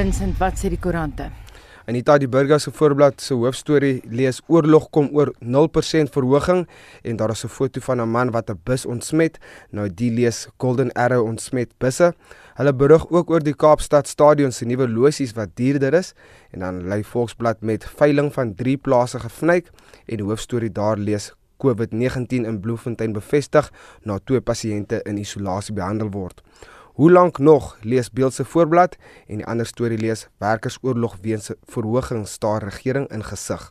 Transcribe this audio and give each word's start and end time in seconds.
Vincent, 0.00 0.38
wat 0.40 0.56
sê 0.56 0.70
die 0.72 0.78
koerante? 0.80 1.26
Anita 1.90 2.14
die 2.16 2.28
Burger 2.30 2.56
se 2.62 2.70
voorblad 2.72 3.20
se 3.20 3.34
hoofstorie 3.36 3.98
lees 4.08 4.38
oorlog 4.48 4.86
kom 4.96 5.10
oor 5.12 5.28
0% 5.44 6.14
verhoging 6.14 6.62
en 7.04 7.18
daar 7.20 7.34
is 7.34 7.44
'n 7.44 7.52
foto 7.52 7.80
van 7.80 8.00
'n 8.00 8.08
man 8.08 8.30
wat 8.30 8.48
'n 8.50 8.60
bus 8.64 8.86
ontsmet. 8.86 9.38
Nou 9.70 9.88
die 9.88 10.10
lees 10.10 10.48
Golden 10.56 10.90
Arrow 10.92 11.26
ontsmet 11.26 11.68
busse. 11.78 12.14
Hulle 12.54 12.72
berig 12.72 13.10
ook 13.10 13.30
oor 13.30 13.40
die 13.40 13.54
Kaapstad 13.54 14.08
Stadion 14.08 14.52
se 14.52 14.64
nuwe 14.64 14.88
losies 14.88 15.32
wat 15.32 15.48
duurder 15.54 15.94
is 15.94 16.14
en 16.50 16.60
dan 16.60 16.88
lei 16.88 17.04
Volksblad 17.04 17.60
met 17.60 17.84
veiling 17.84 18.32
van 18.32 18.54
3 18.54 18.76
plase 18.76 19.18
gevnyk 19.18 19.70
en 20.06 20.16
die 20.16 20.24
hoofstorie 20.24 20.72
daar 20.72 20.96
lees 20.96 21.34
COVID-19 21.58 22.46
in 22.46 22.60
Bloemfontein 22.60 23.12
bevestig 23.12 23.72
na 24.02 24.18
twee 24.24 24.40
pasiënte 24.40 25.02
in 25.02 25.18
isolasie 25.18 25.74
behandel 25.74 26.10
word. 26.10 26.42
Hoe 27.00 27.10
lank 27.10 27.38
nog 27.38 27.78
lees 27.80 28.10
Beeld 28.12 28.34
se 28.34 28.44
voorblad 28.44 28.96
en 29.26 29.38
die 29.40 29.46
ander 29.48 29.66
storie 29.66 29.96
lees 29.98 30.26
werkersoorlog 30.36 31.14
weens 31.24 31.48
verhoging 31.72 32.26
staar 32.28 32.66
regering 32.68 33.06
in 33.08 33.24
gesig. 33.24 33.62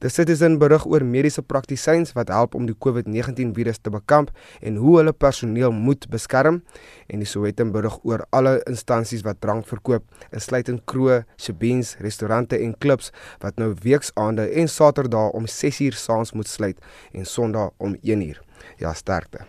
The 0.00 0.08
Citizen 0.08 0.56
berig 0.58 0.86
oor 0.88 1.04
mediese 1.04 1.44
praktisyns 1.44 2.14
wat 2.16 2.32
help 2.32 2.56
om 2.56 2.64
die 2.64 2.78
COVID-19 2.86 3.52
virus 3.60 3.82
te 3.82 3.92
bekamp 3.92 4.32
en 4.64 4.80
hoe 4.80 4.96
hulle 5.02 5.12
personeel 5.12 5.76
moet 5.76 6.08
beskerm 6.08 6.62
en 7.12 7.20
die 7.20 7.28
Sowetan 7.28 7.76
berig 7.76 8.00
oor 8.08 8.24
alle 8.30 8.56
instansies 8.64 9.28
wat 9.28 9.44
drank 9.44 9.68
verkoop, 9.68 10.08
insluitend 10.32 10.86
kroë, 10.88 11.26
shebeens, 11.36 11.98
restaurante 12.00 12.56
en 12.56 12.72
klubs 12.72 13.12
wat 13.44 13.60
nou 13.60 13.74
weeksaande 13.84 14.48
en 14.48 14.76
Saterdae 14.80 15.36
om 15.36 15.44
6uur 15.60 16.04
saans 16.08 16.32
moet 16.32 16.48
sluit 16.48 16.94
en 17.12 17.28
Sondae 17.28 17.74
om 17.76 18.00
1uur. 18.00 18.40
Ja, 18.80 18.96
sterkte. 18.96 19.44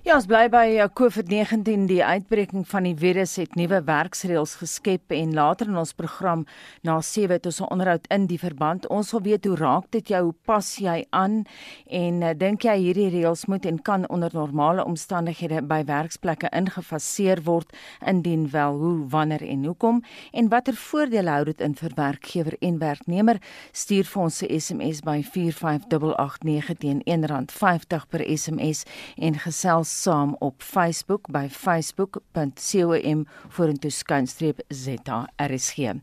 Ja, 0.00 0.14
ons 0.16 0.24
bly 0.24 0.46
by 0.48 0.78
uh, 0.80 0.86
COVID-19. 0.96 1.82
Die 1.84 1.98
uitbreking 2.00 2.62
van 2.64 2.86
die 2.88 2.94
virus 2.96 3.34
het 3.36 3.52
nuwe 3.60 3.82
werksreëls 3.84 4.54
geskep 4.56 5.12
en 5.12 5.34
later 5.36 5.68
in 5.68 5.76
ons 5.76 5.90
program 5.92 6.46
na 6.88 6.94
7 7.04 7.34
het 7.36 7.44
ons 7.44 7.60
'n 7.60 7.68
onderhoud 7.68 8.06
in 8.08 8.24
die 8.26 8.38
verband. 8.40 8.88
Ons 8.88 9.10
wil 9.12 9.20
weet 9.20 9.44
hoe 9.44 9.56
raak 9.56 9.90
dit 9.90 10.08
jou? 10.08 10.22
Hoe 10.22 10.34
pas 10.44 10.76
jy 10.76 11.04
aan? 11.10 11.44
En 11.86 12.22
uh, 12.22 12.30
dink 12.32 12.62
jy 12.62 12.76
hierdie 12.76 13.10
reëls 13.10 13.44
moet 13.46 13.66
en 13.66 13.82
kan 13.82 14.08
onder 14.08 14.30
normale 14.32 14.84
omstandighede 14.84 15.62
by 15.62 15.84
werksplekke 15.84 16.48
ingefaseer 16.48 17.42
word? 17.44 17.76
Indien 18.00 18.48
wel, 18.50 18.72
hoe, 18.72 19.08
wanneer 19.08 19.42
en 19.42 19.64
hoekom? 19.64 20.02
En 20.32 20.48
watter 20.48 20.74
voordele 20.74 21.30
hou 21.30 21.44
dit 21.44 21.60
in 21.60 21.74
vir 21.74 21.90
werkgewer 21.94 22.56
en 22.60 22.78
werknemer? 22.78 23.36
Stuur 23.72 24.04
vir 24.04 24.22
ons 24.22 24.42
'n 24.42 24.60
SMS 24.60 25.00
by 25.02 25.22
45889 25.22 26.78
teen 26.78 27.02
R1.50 27.04 28.08
per 28.08 28.24
SMS 28.38 28.84
en 29.16 29.34
gesels 29.34 29.89
saam 29.90 30.36
op 30.38 30.62
Facebook 30.62 31.28
by 31.34 31.48
facebook.com 31.50 33.24
vorentoe 33.48 33.90
skynstreep 33.90 34.62
ZRSG. 34.68 35.94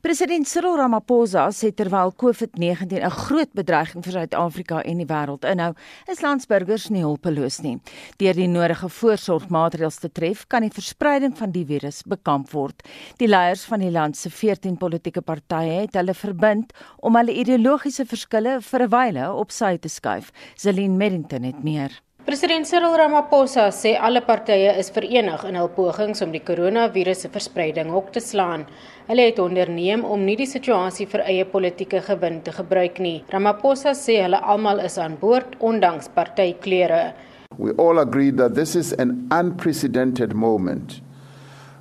President 0.00 0.48
Cyril 0.48 0.76
Ramaphosa 0.78 1.48
sê 1.50 1.72
terwyl 1.74 2.14
COVID-19 2.22 3.02
'n 3.02 3.10
groot 3.10 3.52
bedreiging 3.52 4.04
vir 4.04 4.12
Suid-Afrika 4.12 4.80
en 4.82 4.98
die 4.98 5.06
wêreld 5.06 5.44
inhou, 5.44 5.74
is 6.08 6.20
landsburgers 6.20 6.88
nie 6.90 7.02
hulpeloos 7.02 7.60
nie. 7.62 7.80
Deur 8.18 8.34
die 8.34 8.48
nodige 8.48 8.88
voorsorgmaatreëls 8.88 9.98
te 9.98 10.12
tref, 10.12 10.46
kan 10.48 10.62
die 10.62 10.70
verspreiding 10.70 11.36
van 11.36 11.50
die 11.50 11.64
virus 11.64 12.02
bekamp 12.02 12.50
word. 12.52 12.82
Die 13.18 13.28
leiers 13.28 13.64
van 13.64 13.80
die 13.80 13.90
land 13.90 14.16
se 14.16 14.30
14 14.30 14.76
politieke 14.76 15.22
partye 15.22 15.80
het 15.80 15.94
hulle 15.94 16.14
verbind 16.14 16.72
om 16.98 17.16
hulle 17.16 17.32
ideologiese 17.32 18.04
verskille 18.04 18.60
vir 18.60 18.82
'n 18.82 18.90
wyle 18.90 19.32
op 19.32 19.50
sy 19.50 19.76
te 19.76 19.88
skuif. 19.88 20.30
Zelin 20.56 20.96
Merrington 20.96 21.42
het 21.42 21.64
meer. 21.64 22.00
President 22.24 22.64
Cyril 22.64 22.96
Ramaphosa 22.96 23.66
sê 23.68 23.98
alle 24.00 24.22
partye 24.24 24.70
is 24.80 24.88
verenig 24.88 25.42
in 25.44 25.58
hul 25.60 25.68
pogings 25.68 26.22
om 26.24 26.30
die 26.32 26.40
koronavirus 26.40 27.18
se 27.26 27.28
verspreiding 27.28 27.90
hok 27.92 28.06
te 28.14 28.20
slaan. 28.24 28.62
Hulle 29.10 29.26
het 29.26 29.40
onderneem 29.44 30.06
om 30.08 30.22
nie 30.24 30.38
die 30.40 30.46
situasie 30.48 31.04
vir 31.04 31.20
eie 31.28 31.44
politieke 31.44 31.98
gewin 32.06 32.38
te 32.46 32.54
gebruik 32.56 32.96
nie. 32.96 33.18
Ramaphosa 33.28 33.92
sê 33.92 34.22
hulle 34.22 34.40
almal 34.40 34.80
is 34.80 34.96
aan 34.96 35.18
boord 35.20 35.58
ondanks 35.60 36.08
partykleure. 36.14 37.12
We 37.58 37.74
all 37.76 38.00
agree 38.00 38.30
that 38.38 38.54
this 38.54 38.72
is 38.74 38.94
an 38.96 39.28
unprecedented 39.30 40.32
moment. 40.32 41.02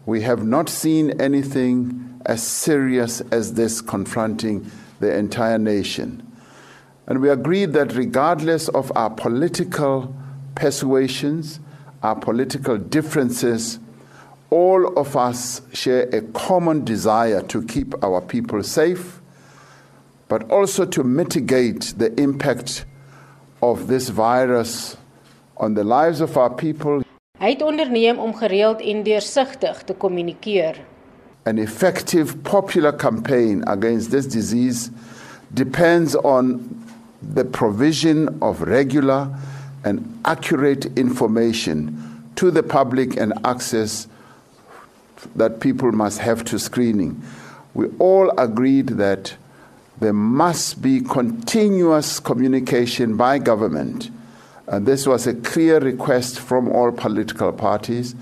We 0.06 0.20
have 0.28 0.44
not 0.44 0.68
seen 0.68 1.14
anything 1.22 2.20
as 2.26 2.44
serious 2.44 3.22
as 3.32 3.54
this 3.54 3.80
confronting 3.80 4.70
the 5.00 5.16
entire 5.16 5.58
nation. 5.58 6.20
And 7.08 7.22
we 7.22 7.30
agreed 7.30 7.72
that 7.80 7.96
regardless 7.96 8.68
of 8.68 8.92
our 8.98 9.10
political 9.10 10.12
persuasions, 10.56 11.60
our 12.02 12.16
political 12.16 12.78
differences, 12.78 13.80
all 14.50 14.98
of 15.00 15.16
us 15.16 15.62
share 15.74 16.04
a 16.14 16.22
common 16.34 16.86
desire 16.86 17.42
to 17.42 17.64
keep 17.64 17.96
our 18.04 18.22
people 18.22 18.62
safe, 18.62 19.20
but 20.28 20.50
also 20.52 20.86
to 20.86 21.04
mitigate 21.04 21.94
the 21.98 22.14
impact 22.20 22.86
of 23.62 23.88
this 23.88 24.10
virus 24.10 24.98
on 25.58 25.74
the 25.74 25.84
lives 25.84 26.22
of 26.22 26.38
our 26.38 26.50
people. 26.50 27.02
Hy 27.40 27.50
het 27.50 27.62
onderneem 27.62 28.20
om 28.20 28.34
gereeld 28.36 28.82
en 28.82 29.04
deursigtig 29.04 29.82
te 29.84 29.94
kommunikeer. 29.94 30.78
An 31.46 31.58
effective 31.58 32.38
popular 32.44 32.94
campaign 32.94 33.64
against 33.68 34.12
this 34.12 34.28
disease 34.28 34.92
depends 35.54 36.16
on 36.16 36.62
the 37.34 37.44
provision 37.46 38.30
of 38.42 38.62
regular 38.62 39.28
and 39.84 40.22
accurate 40.26 40.86
information 40.98 42.32
to 42.36 42.52
the 42.52 42.64
public 42.64 43.18
and 43.18 43.34
access 43.46 44.08
that 45.36 45.60
people 45.60 45.92
must 45.92 46.20
have 46.20 46.44
to 46.46 46.60
screening. 46.60 47.22
We 47.74 47.88
all 48.00 48.32
agreed 48.38 48.88
that 48.90 49.36
there 50.00 50.14
must 50.14 50.82
be 50.82 51.02
continuous 51.02 52.20
communication 52.20 53.16
by 53.16 53.40
government. 53.40 54.10
And 54.68 54.86
this 54.86 55.06
was 55.06 55.28
a 55.28 55.34
clear 55.34 55.80
request 55.80 56.40
from 56.40 56.70
all 56.70 56.92
political 56.92 57.52
parties, 57.52 58.16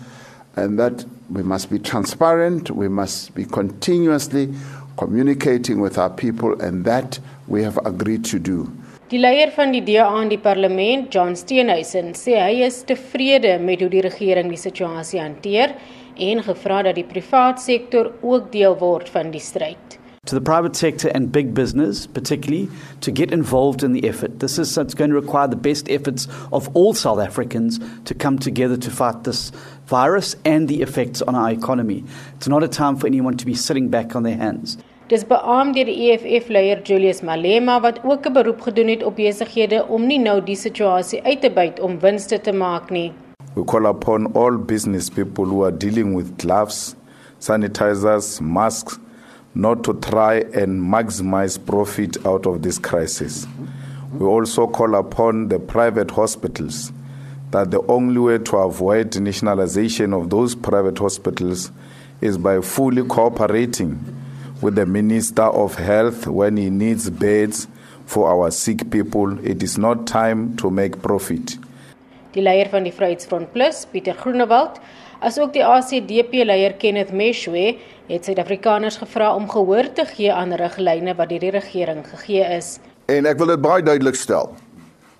and 0.56 0.78
that 0.80 1.06
we 1.30 1.44
must 1.44 1.70
be 1.70 1.80
transparent, 1.80 2.72
we 2.72 2.90
must 2.90 3.34
be 3.34 3.46
continuously 3.46 4.54
communicating 4.98 5.80
with 5.80 5.98
our 5.98 6.10
people, 6.10 6.60
and 6.62 6.84
that 6.86 7.20
we 7.48 7.64
have 7.64 7.78
agreed 7.86 8.26
to 8.26 8.40
do. 8.40 8.72
Die 9.12 9.20
leier 9.20 9.50
van 9.52 9.74
die 9.76 9.82
DA 9.84 10.06
in 10.22 10.30
die 10.32 10.40
parlement, 10.40 11.10
John 11.12 11.34
Steenhuisen, 11.36 12.14
sê 12.16 12.38
hy 12.40 12.62
is 12.64 12.78
tevrede 12.88 13.58
met 13.60 13.82
hoe 13.84 13.90
die 13.92 14.04
regering 14.06 14.48
die 14.48 14.60
situasie 14.60 15.20
hanteer 15.20 15.74
en 16.16 16.40
gevra 16.46 16.78
dat 16.88 16.96
die 16.96 17.04
privaat 17.04 17.60
sektor 17.60 18.14
ook 18.24 18.48
deel 18.54 18.78
word 18.80 19.12
van 19.12 19.34
die 19.34 19.42
stryd. 19.44 19.98
To 20.30 20.38
the 20.38 20.40
private 20.40 20.80
sector 20.80 21.12
and 21.14 21.30
big 21.30 21.52
business, 21.54 22.08
particularly, 22.08 22.70
to 23.02 23.12
get 23.12 23.34
involved 23.34 23.84
in 23.84 23.92
the 23.92 24.08
effort. 24.08 24.40
This 24.40 24.58
is 24.58 24.78
it's 24.78 24.96
going 24.96 25.12
to 25.12 25.20
require 25.20 25.50
the 25.50 25.60
best 25.60 25.90
efforts 25.90 26.30
of 26.54 26.70
all 26.74 26.94
South 26.94 27.20
Africans 27.20 27.82
to 28.06 28.14
come 28.14 28.40
together 28.40 28.78
to 28.78 28.90
fight 28.90 29.26
this 29.26 29.52
virus 29.88 30.38
and 30.46 30.70
the 30.70 30.82
effects 30.82 31.22
on 31.22 31.36
our 31.36 31.52
economy. 31.52 32.06
It's 32.38 32.48
not 32.48 32.64
a 32.64 32.70
time 32.70 32.96
for 32.96 33.08
anyone 33.08 33.36
to 33.36 33.46
be 33.46 33.56
sitting 33.56 33.90
back 33.90 34.16
on 34.16 34.24
their 34.24 34.38
hands. 34.38 34.78
Dis 35.12 35.26
beamoed 35.28 35.76
deur 35.76 35.90
die 35.90 36.06
EFF 36.08 36.46
leier 36.56 36.80
Julius 36.88 37.18
Malema 37.28 37.74
wat 37.84 37.98
ook 38.08 38.28
'n 38.28 38.34
beroep 38.34 38.62
gedoen 38.62 38.88
het 38.88 39.02
op 39.04 39.16
besighede 39.16 39.80
om 39.88 40.06
nie 40.08 40.20
nou 40.20 40.40
die 40.42 40.56
situasie 40.56 41.20
uit 41.24 41.42
te 41.42 41.50
byt 41.52 41.80
om 41.80 42.00
winste 42.00 42.40
te 42.42 42.52
maak 42.52 42.90
nie. 42.90 43.12
We 43.56 43.64
call 43.66 43.86
upon 43.86 44.32
all 44.34 44.58
business 44.58 45.10
people 45.10 45.46
who 45.46 45.66
are 45.66 45.78
dealing 45.78 46.16
with 46.16 46.32
gloves, 46.38 46.96
sanitizers, 47.40 48.40
masks 48.40 49.00
not 49.54 49.84
to 49.84 49.94
try 49.94 50.46
and 50.62 50.80
maximize 50.94 51.60
profit 51.60 52.26
out 52.26 52.46
of 52.46 52.62
this 52.62 52.80
crisis. 52.80 53.48
We 54.18 54.26
also 54.26 54.68
call 54.68 54.96
upon 54.96 55.48
the 55.50 55.60
private 55.60 56.12
hospitals 56.12 56.94
that 57.50 57.72
the 57.72 57.82
only 57.88 58.20
way 58.20 58.38
to 58.38 58.58
avoid 58.58 59.20
nationalization 59.20 60.14
of 60.14 60.30
those 60.30 60.56
private 60.56 61.00
hospitals 61.02 61.72
is 62.22 62.38
by 62.38 62.62
fully 62.62 63.04
cooperating 63.04 64.00
with 64.62 64.76
the 64.76 64.86
Minister 64.86 65.44
of 65.44 65.76
Health 65.76 66.28
when 66.28 66.58
he 66.58 66.70
needs 66.70 67.10
beds 67.10 67.68
for 68.06 68.30
our 68.30 68.52
sick 68.52 68.90
people. 68.90 69.38
It 69.46 69.64
is 69.64 69.78
not 69.78 70.08
time 70.08 70.56
to 70.58 70.70
make 70.70 71.02
profit. 71.02 71.58
Die 72.32 72.44
leier 72.44 72.70
van 72.72 72.86
die 72.88 72.94
Vryheidsfront 72.96 73.52
Plus, 73.52 73.84
Pieter 73.92 74.16
Groenewald, 74.16 74.80
asook 75.20 75.52
die 75.54 75.64
ACDP 75.66 76.46
leier 76.48 76.78
Kenneth 76.80 77.12
Meshwe, 77.12 77.76
het 78.08 78.28
Suid-Afrikaners 78.28 79.02
gevra 79.02 79.34
om 79.36 79.50
gehoor 79.52 79.92
te 79.96 80.06
gee 80.14 80.32
aan 80.34 80.56
riglyne 80.56 81.16
wat 81.18 81.32
deur 81.32 81.44
die 81.44 81.54
regering 81.58 82.06
gegee 82.08 82.46
is. 82.58 82.78
En 83.12 83.28
ek 83.28 83.40
wil 83.42 83.52
dit 83.54 83.64
baie 83.64 83.84
duidelik 83.84 84.16
stel. 84.20 84.54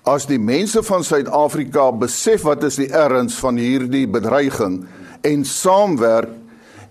As 0.08 0.24
die 0.26 0.40
mense 0.40 0.82
van 0.82 1.04
Suid-Afrika 1.06 1.90
besef 1.94 2.46
wat 2.48 2.64
is 2.66 2.80
die 2.80 2.88
erns 2.90 3.36
van 3.38 3.60
hierdie 3.60 4.06
bedreiging 4.10 4.80
en 5.28 5.44
saamwerk 5.46 6.32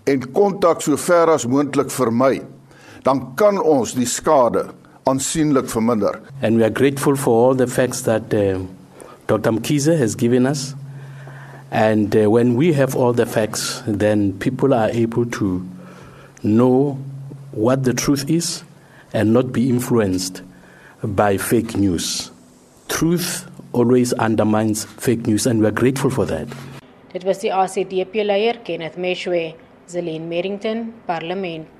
en 0.06 0.32
kontak 0.32 0.82
so 0.82 0.96
ver 0.96 1.30
as 1.30 1.46
moontlik 1.46 1.90
vermy, 1.90 2.42
dan 3.04 3.34
kan 3.36 3.58
ons 3.58 3.94
die 3.94 4.06
skade 4.06 4.68
aansienlik 5.06 5.66
verminder. 5.70 6.20
And 6.42 6.56
we 6.56 6.64
are 6.64 6.70
grateful 6.70 7.16
for 7.16 7.48
all 7.48 7.54
the 7.54 7.66
facts 7.66 8.02
that 8.02 8.32
uh, 8.34 8.60
Dr. 9.26 9.52
Mkize 9.52 9.98
has 9.98 10.14
given 10.14 10.46
us. 10.46 10.74
And 11.70 12.14
uh, 12.14 12.30
when 12.30 12.56
we 12.56 12.72
have 12.74 12.94
all 12.94 13.12
the 13.12 13.26
facts, 13.26 13.82
then 13.86 14.38
people 14.38 14.74
are 14.74 14.90
able 14.90 15.24
to 15.40 15.66
know 16.42 16.98
what 17.52 17.84
the 17.84 17.94
truth 17.94 18.28
is 18.28 18.62
and 19.12 19.32
not 19.32 19.52
be 19.52 19.68
influenced 19.70 20.42
by 21.02 21.38
fake 21.38 21.76
news. 21.76 22.30
Truth 22.88 23.48
always 23.72 24.12
undermines 24.14 24.84
fake 24.84 25.26
news, 25.26 25.46
and 25.46 25.60
we 25.60 25.66
are 25.66 25.72
grateful 25.72 26.10
for 26.10 26.26
that. 26.26 26.46
Dit 27.12 27.24
was 27.24 27.38
die 27.40 27.50
ACDP-leier 27.52 28.62
Kenneth 28.64 28.96
Meshwe, 28.96 29.54
Zelin 29.92 30.24
Merrington, 30.28 30.78
Parlement. 31.06 31.71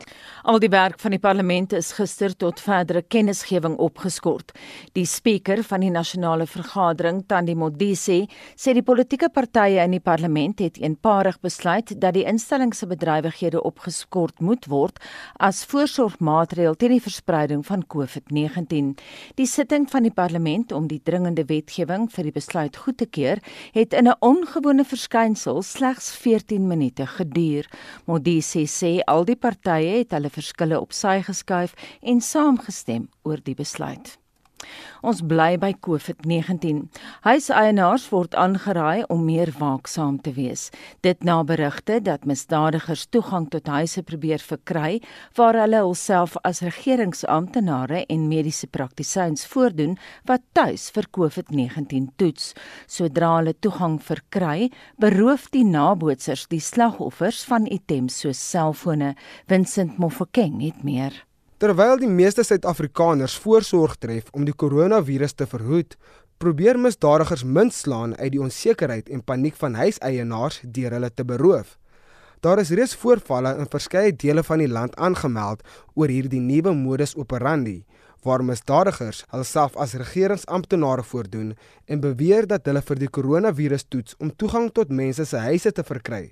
Al 0.43 0.59
die 0.59 0.73
werk 0.73 0.99
van 0.99 1.15
die 1.15 1.21
parlement 1.23 1.71
is 1.79 1.93
gister 1.95 2.33
tot 2.35 2.59
verdere 2.59 3.05
kennisgewing 3.07 3.77
opgeskort. 3.79 4.51
Die 4.99 5.05
spreker 5.07 5.61
van 5.63 5.85
die 5.85 5.91
nasionale 5.95 6.49
vergadering, 6.51 7.21
Tandi 7.31 7.55
Modise, 7.55 8.25
sê 8.59 8.75
die 8.75 8.83
politieke 8.83 9.29
partye 9.31 9.85
in 9.85 9.95
die 9.95 10.03
parlement 10.03 10.59
het 10.59 10.81
eenparig 10.83 11.39
besluit 11.47 11.93
dat 11.95 12.17
die 12.17 12.25
instelling 12.27 12.73
se 12.75 12.89
bedrywighede 12.91 13.63
opgeskort 13.63 14.43
moet 14.43 14.67
word 14.67 14.99
as 15.39 15.61
voorsorgmaatreël 15.71 16.75
teen 16.75 16.97
die 16.97 17.05
verspreiding 17.05 17.63
van 17.69 17.87
COVID-19. 17.87 18.91
Die 19.39 19.47
sitting 19.47 19.87
van 19.95 20.09
die 20.09 20.15
parlement 20.15 20.75
om 20.75 20.91
die 20.91 20.99
dringende 21.07 21.47
wetgewing 21.47 22.09
vir 22.11 22.31
die 22.33 22.35
besluit 22.35 22.81
goed 22.83 22.99
te 22.99 23.07
keur, 23.07 23.39
het 23.79 23.95
in 23.95 24.09
'n 24.09 24.19
ongewone 24.19 24.85
verskynsel 24.85 25.63
slegs 25.63 26.11
14 26.17 26.67
minute 26.67 27.07
geduur. 27.07 27.71
Modise 28.07 28.67
sê 28.67 28.99
al 29.07 29.25
die 29.25 29.39
partye 29.39 30.03
het 30.03 30.11
hulle 30.11 30.32
verskille 30.33 30.81
op 30.81 30.93
sy 30.97 31.21
geskuif 31.27 31.77
en 32.01 32.21
saamgestem 32.21 33.09
oor 33.23 33.41
die 33.45 33.57
besluit. 33.59 34.17
Ons 35.03 35.23
bly 35.27 35.57
by 35.59 35.73
COVID-19. 35.83 36.85
Huiseienaars 37.25 38.05
word 38.13 38.37
aangeraai 38.39 39.05
om 39.11 39.25
meer 39.27 39.51
waaksaam 39.59 40.21
te 40.23 40.31
wees. 40.37 40.69
Dit 41.03 41.25
na 41.27 41.41
berigte 41.43 41.99
dat 42.01 42.27
misdadigers 42.29 43.09
toegang 43.11 43.49
tot 43.51 43.67
huise 43.67 44.05
probeer 44.07 44.45
verkry 44.45 45.01
waar 45.39 45.59
hulle 45.63 45.83
hulself 45.83 46.37
as 46.47 46.63
regeringsamptenare 46.63 48.05
en 48.07 48.29
mediese 48.31 48.69
praktisyns 48.71 49.47
voordoen 49.51 49.99
wat 50.31 50.47
tuis 50.53 50.89
vir 50.95 51.11
COVID-19 51.19 52.13
toets. 52.17 52.53
Sodra 52.87 53.35
hulle 53.41 53.57
toegang 53.59 53.99
verkry, 54.03 54.71
beroof 55.03 55.51
die 55.51 55.67
nabootsers 55.67 56.47
die 56.53 56.63
slagoffers 56.63 57.43
van 57.51 57.67
items 57.67 58.23
soos 58.23 58.39
selfone. 58.53 59.15
Vincent 59.51 59.99
Mofokeng 59.99 60.61
het 60.63 60.87
meer. 60.87 61.25
Terwyl 61.63 61.95
die 61.95 62.09
meeste 62.11 62.43
Suid-Afrikaners 62.43 63.37
voorsorg 63.39 63.93
tref 64.03 64.33
om 64.35 64.43
die 64.43 64.55
koronavirus 64.63 65.37
te 65.39 65.47
verhoed, 65.47 65.93
probeer 66.43 66.75
misdadigers 66.75 67.45
munt 67.47 67.77
slaan 67.77 68.17
uit 68.17 68.33
die 68.35 68.41
onsekerheid 68.43 69.13
en 69.15 69.23
paniek 69.23 69.55
van 69.61 69.79
huiseienaars 69.79 70.59
deur 70.65 70.97
hulle 70.97 71.13
te 71.15 71.23
beroof. 71.23 71.77
Daar 72.43 72.65
is 72.65 72.75
reeds 72.75 72.97
voorvalle 72.99 73.55
in 73.63 73.71
verskeie 73.71 74.11
dele 74.25 74.43
van 74.43 74.59
die 74.59 74.69
land 74.73 74.99
aangemeld 74.99 75.63
oor 75.95 76.11
hierdie 76.11 76.43
nuwe 76.43 76.75
modus 76.75 77.15
operandi 77.15 77.85
waar 78.27 78.43
misdadigers 78.43 79.23
hulself 79.31 79.79
as 79.79 79.95
regeringsamptenare 80.03 81.07
voordoen 81.07 81.55
en 81.87 82.03
beweer 82.03 82.51
dat 82.51 82.67
hulle 82.67 82.83
vir 82.91 83.07
die 83.07 83.15
koronavirus 83.21 83.87
toets 83.87 84.19
om 84.19 84.35
toegang 84.35 84.73
tot 84.75 84.91
mense 84.91 85.31
se 85.31 85.47
huise 85.47 85.71
te 85.71 85.87
verkry. 85.87 86.25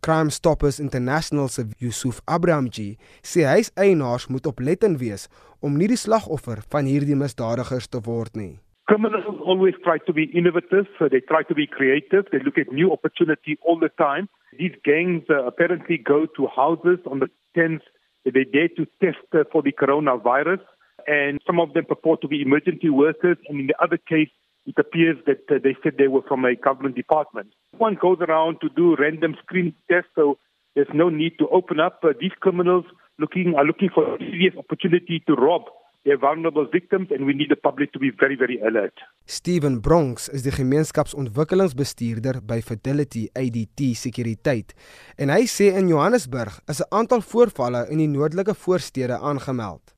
Crime 0.00 0.30
Stoppers 0.30 0.78
International 0.80 1.48
se 1.48 1.66
Yusuf 1.78 2.20
Abrahamji 2.26 2.96
sê 3.22 3.44
hy's 3.48 3.72
eienaars 3.76 4.28
moet 4.32 4.46
oplettend 4.46 5.00
wees 5.02 5.28
om 5.60 5.76
nie 5.76 5.90
die 5.90 6.00
slagoffer 6.00 6.62
van 6.72 6.88
hierdie 6.90 7.18
misdadigers 7.18 7.88
te 7.88 8.00
word 8.06 8.36
nie. 8.36 8.56
Criminals 8.88 9.42
always 9.44 9.76
try 9.84 9.98
to 10.06 10.12
be 10.16 10.24
innovative, 10.32 10.86
so 10.98 11.08
they 11.08 11.20
try 11.20 11.42
to 11.44 11.54
be 11.54 11.66
creative, 11.66 12.24
they 12.32 12.40
look 12.40 12.56
at 12.56 12.72
new 12.72 12.90
opportunity 12.90 13.58
all 13.60 13.78
the 13.78 13.90
time. 14.00 14.28
These 14.56 14.80
gangs 14.84 15.28
uh, 15.28 15.44
apparently 15.44 15.98
go 15.98 16.24
to 16.36 16.48
houses 16.56 16.98
on 17.04 17.20
the 17.20 17.28
tents 17.54 17.84
they 18.24 18.44
dare 18.44 18.68
to 18.76 18.86
test 19.00 19.24
uh, 19.34 19.44
for 19.52 19.62
the 19.62 19.72
coronavirus 19.72 20.60
and 21.06 21.40
some 21.46 21.60
of 21.60 21.72
them 21.74 21.84
purport 21.84 22.20
to 22.20 22.28
be 22.28 22.42
emergency 22.42 22.90
workers 22.90 23.38
and 23.48 23.60
in 23.60 23.66
the 23.66 23.82
other 23.82 23.96
case 23.96 24.30
it 24.68 24.78
appears 24.78 25.16
that 25.26 25.42
uh, 25.50 25.58
they 25.64 25.74
said 25.82 25.94
they 25.96 26.08
were 26.08 26.26
from 26.28 26.44
a 26.44 26.54
government 26.54 26.94
department. 26.94 27.48
One 27.78 27.96
goes 28.06 28.18
around 28.20 28.60
to 28.60 28.68
do 28.76 28.96
random 28.96 29.34
screen 29.42 29.74
tests, 29.90 30.10
so 30.14 30.38
there's 30.74 30.92
no 30.92 31.08
need 31.08 31.38
to 31.38 31.48
open 31.48 31.80
up. 31.80 32.00
Uh, 32.04 32.12
these 32.20 32.36
criminals 32.44 32.84
looking 33.18 33.54
are 33.56 33.64
looking 33.64 33.88
for 33.94 34.04
a 34.14 34.18
serious 34.18 34.54
opportunity 34.56 35.22
to 35.26 35.32
rob 35.34 35.62
their 36.04 36.18
vulnerable 36.18 36.66
victims, 36.70 37.08
and 37.10 37.24
we 37.26 37.32
need 37.32 37.50
the 37.50 37.56
public 37.56 37.92
to 37.92 37.98
be 37.98 38.10
very, 38.10 38.36
very 38.36 38.60
alert. 38.60 38.94
Steven 39.24 39.80
Bronx 39.80 40.28
is 40.28 40.44
die 40.44 40.54
gemeenskapsontwikkelingsbestuurder 40.54 42.40
by 42.46 42.60
Fidelity 42.60 43.26
ADT 43.34 43.80
Sekuriteit 44.04 44.76
en 45.18 45.32
hy 45.32 45.44
sê 45.50 45.72
in 45.80 45.88
Johannesburg 45.88 46.60
is 46.68 46.80
'n 46.84 46.92
aantal 46.92 47.24
voorvalle 47.32 47.88
in 47.90 47.98
die 48.04 48.12
noordelike 48.12 48.54
voorstede 48.54 49.16
aangemeld. 49.18 49.96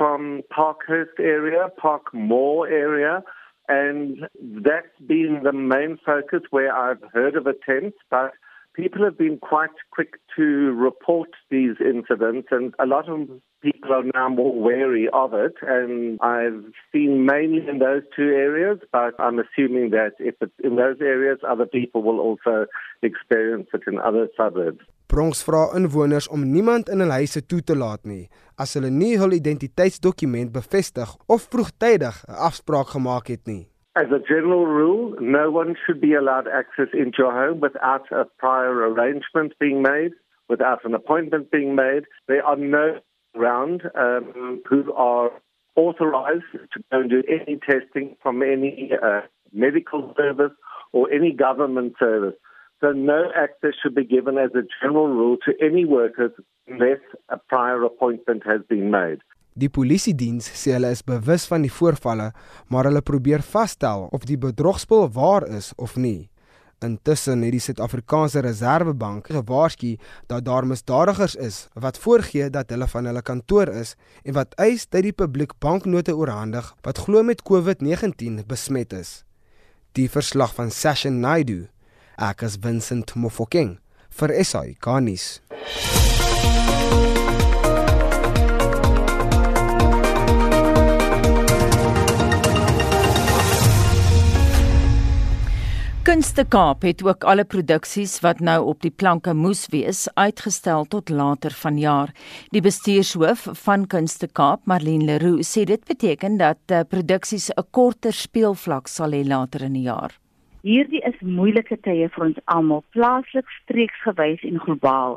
From 0.00 0.42
Parkhurst 0.48 1.18
area, 1.18 1.68
Parkmore 1.76 2.70
area, 2.72 3.20
And 3.70 4.26
that's 4.64 4.98
been 5.06 5.42
the 5.44 5.52
main 5.52 5.96
focus 6.04 6.40
where 6.50 6.76
I've 6.76 7.02
heard 7.14 7.36
of 7.36 7.46
attempts, 7.46 7.98
but 8.10 8.32
people 8.74 9.04
have 9.04 9.16
been 9.16 9.38
quite 9.38 9.70
quick 9.92 10.14
to 10.34 10.72
report 10.72 11.28
these 11.50 11.76
incidents, 11.80 12.48
and 12.50 12.74
a 12.80 12.86
lot 12.86 13.08
of 13.08 13.28
people 13.62 13.92
are 13.92 14.02
now 14.12 14.28
more 14.28 14.60
wary 14.60 15.08
of 15.12 15.34
it. 15.34 15.54
And 15.62 16.18
I've 16.20 16.64
seen 16.90 17.24
mainly 17.26 17.68
in 17.68 17.78
those 17.78 18.02
two 18.16 18.30
areas, 18.30 18.80
but 18.90 19.14
I'm 19.20 19.38
assuming 19.38 19.90
that 19.90 20.14
if 20.18 20.34
it's 20.40 20.52
in 20.64 20.74
those 20.74 20.96
areas, 21.00 21.38
other 21.48 21.66
people 21.66 22.02
will 22.02 22.18
also 22.18 22.66
experience 23.02 23.68
it 23.72 23.82
in 23.86 24.00
other 24.00 24.26
suburbs. 24.36 24.80
Bronx 25.10 25.42
vra 25.42 25.64
inwoners 25.74 26.28
om 26.28 26.42
niemand 26.52 26.88
in 26.88 27.00
hul 27.02 27.10
huise 27.10 27.40
toe 27.50 27.58
te 27.66 27.74
laat 27.74 28.04
nie 28.06 28.28
as 28.62 28.76
hulle 28.76 28.90
nie 28.94 29.16
hul 29.18 29.32
identiteitsdokument 29.34 30.52
bevestig 30.54 31.14
of 31.34 31.48
vroegtydig 31.54 32.16
'n 32.28 32.38
afspraak 32.48 32.92
gemaak 32.94 33.26
het 33.34 33.44
nie. 33.46 33.66
As 34.02 34.10
a 34.18 34.20
general 34.32 34.66
rule, 34.66 35.16
no 35.18 35.50
one 35.50 35.74
should 35.74 36.00
be 36.00 36.14
allowed 36.14 36.46
access 36.60 36.92
into 36.92 37.22
your 37.22 37.32
home 37.32 37.58
without 37.58 38.06
a 38.12 38.24
prior 38.42 38.76
arrangement 38.90 39.58
being 39.58 39.82
made, 39.82 40.14
without 40.46 40.84
an 40.84 40.94
appointment 40.94 41.50
being 41.50 41.74
made. 41.74 42.04
There 42.26 42.44
are 42.44 42.56
no 42.56 43.00
around 43.34 43.82
um, 43.94 44.62
who 44.68 44.92
are 44.94 45.30
authorized 45.76 46.52
to 46.52 46.78
go 46.90 47.00
and 47.00 47.10
do 47.10 47.22
any 47.28 47.58
testing 47.70 48.16
from 48.22 48.42
any 48.42 48.90
uh, 49.02 49.22
medical 49.52 50.14
service 50.16 50.56
or 50.92 51.10
any 51.10 51.32
government 51.32 51.94
service. 51.98 52.38
So 52.80 52.92
no 52.92 53.30
access 53.36 53.74
should 53.80 53.94
be 53.94 54.04
given 54.04 54.38
as 54.38 54.54
a 54.54 54.64
general 54.80 55.08
rule 55.08 55.36
to 55.44 55.52
any 55.60 55.84
workers 55.84 56.32
unless 56.66 57.02
a 57.28 57.36
prior 57.36 57.84
appointment 57.84 58.42
has 58.44 58.62
been 58.68 58.90
made. 58.90 59.20
Die 59.52 59.68
polisie 59.68 60.14
diens 60.16 60.46
sê 60.46 60.72
hulle 60.76 60.92
is 60.94 61.02
bewus 61.04 61.44
van 61.50 61.66
die 61.66 61.72
voorvalle, 61.74 62.30
maar 62.72 62.86
hulle 62.88 63.02
probeer 63.04 63.42
vasstel 63.44 64.06
of 64.16 64.24
die 64.24 64.38
bedrogspel 64.40 65.10
waar 65.12 65.44
is 65.58 65.72
of 65.76 65.96
nie. 66.00 66.30
Intussen 66.80 67.42
het 67.44 67.52
die 67.52 67.60
Suid-Afrikaanse 67.60 68.40
Reserwebank 68.46 69.26
gewaarsku 69.28 69.90
dat 70.32 70.46
daar 70.46 70.64
misdadigers 70.64 71.34
is 71.36 71.58
wat 71.74 72.00
voorgee 72.00 72.48
dat 72.54 72.72
hulle 72.72 72.88
van 72.88 73.10
hulle 73.10 73.22
kantoor 73.22 73.68
is 73.82 73.96
en 74.24 74.38
wat 74.38 74.56
eis 74.56 74.86
dat 74.88 75.04
die 75.04 75.12
publiek 75.12 75.52
banknote 75.60 76.14
oorhandig 76.16 76.72
wat 76.86 77.02
glo 77.04 77.26
met 77.26 77.44
COVID-19 77.44 78.40
besmet 78.48 78.96
is. 78.96 79.12
Die 79.92 80.08
verslag 80.08 80.56
van 80.56 80.72
Session 80.72 81.20
Naidu 81.20 81.66
Ek 82.20 82.42
is 82.44 82.58
Vincent 82.60 83.14
Mofokeng 83.16 83.78
vir 84.12 84.32
SAI 84.44 84.74
Garnis. 84.84 85.40
Kunste 96.04 96.44
Kaap 96.44 96.84
het 96.84 97.00
ook 97.06 97.24
alle 97.24 97.48
produksies 97.48 98.18
wat 98.20 98.44
nou 98.44 98.58
op 98.68 98.84
die 98.84 98.92
planke 98.92 99.32
moes 99.32 99.64
wees 99.72 100.04
uitgestel 100.20 100.84
tot 100.92 101.08
later 101.08 101.56
vanjaar. 101.56 102.12
Die 102.52 102.60
bestuurshoof 102.60 103.48
van 103.64 103.88
Kunste 103.88 104.28
Kaap, 104.28 104.68
Marlene 104.68 105.08
Leroux, 105.08 105.40
sê 105.40 105.64
dit 105.64 105.80
beteken 105.88 106.36
dat 106.36 106.60
uh, 106.68 106.84
produksies 106.84 107.48
'n 107.56 107.70
korter 107.70 108.12
speelvlak 108.12 108.92
sal 108.92 109.16
hê 109.16 109.24
later 109.24 109.64
in 109.64 109.72
die 109.72 109.88
jaar. 109.88 110.20
Hierdie 110.60 111.00
is 111.08 111.16
moeilike 111.24 111.78
tye 111.86 112.08
vir 112.12 112.24
ons 112.26 112.40
almal, 112.52 112.82
plaaslik, 112.92 113.48
streeksgewys 113.62 114.42
en 114.44 114.60
globaal. 114.60 115.16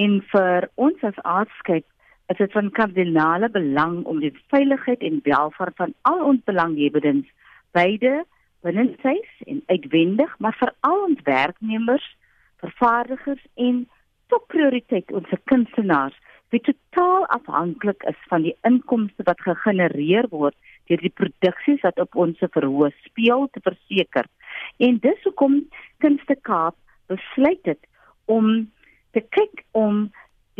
En 0.00 0.20
vir 0.32 0.68
ons 0.80 1.04
as 1.04 1.18
aardskep 1.28 1.84
is 2.32 2.40
dit 2.40 2.52
van 2.56 2.70
kardinale 2.76 3.50
belang 3.52 4.00
om 4.08 4.22
die 4.24 4.32
veiligheid 4.52 5.04
en 5.04 5.20
welvaart 5.24 5.76
van 5.76 5.94
al 6.08 6.24
ons 6.30 6.44
belanghebbendes, 6.48 7.28
beide 7.76 8.22
binnenshuis 8.64 9.44
en 9.46 9.60
uitwendig, 9.66 10.32
maar 10.38 10.56
veral 10.56 11.04
ons 11.10 11.20
werknemers, 11.28 12.08
vervaardigers 12.64 13.44
en 13.56 13.84
tot 14.32 14.46
prioriteit 14.52 15.12
ons 15.12 15.36
kunstenaars 15.52 16.16
wie 16.52 16.60
totaal 16.64 17.26
afhanklik 17.26 18.02
is 18.08 18.18
van 18.30 18.42
die 18.46 18.56
inkomste 18.68 19.24
wat 19.28 19.40
gegenereer 19.44 20.28
word 20.32 20.56
deur 20.88 21.02
die 21.04 21.12
produksies 21.20 21.82
wat 21.84 22.00
op 22.00 22.16
ons 22.16 22.40
verhoog 22.40 22.94
speel 23.04 23.48
te 23.52 23.60
verseker. 23.64 24.24
En 24.80 25.00
dis 25.04 25.24
hoekom 25.26 25.60
Kunste 26.00 26.36
Kaap 26.48 26.76
besluit 27.12 27.64
het 27.68 27.84
om 28.24 28.70
te 29.16 29.20
kyk 29.20 29.64
om 29.76 30.08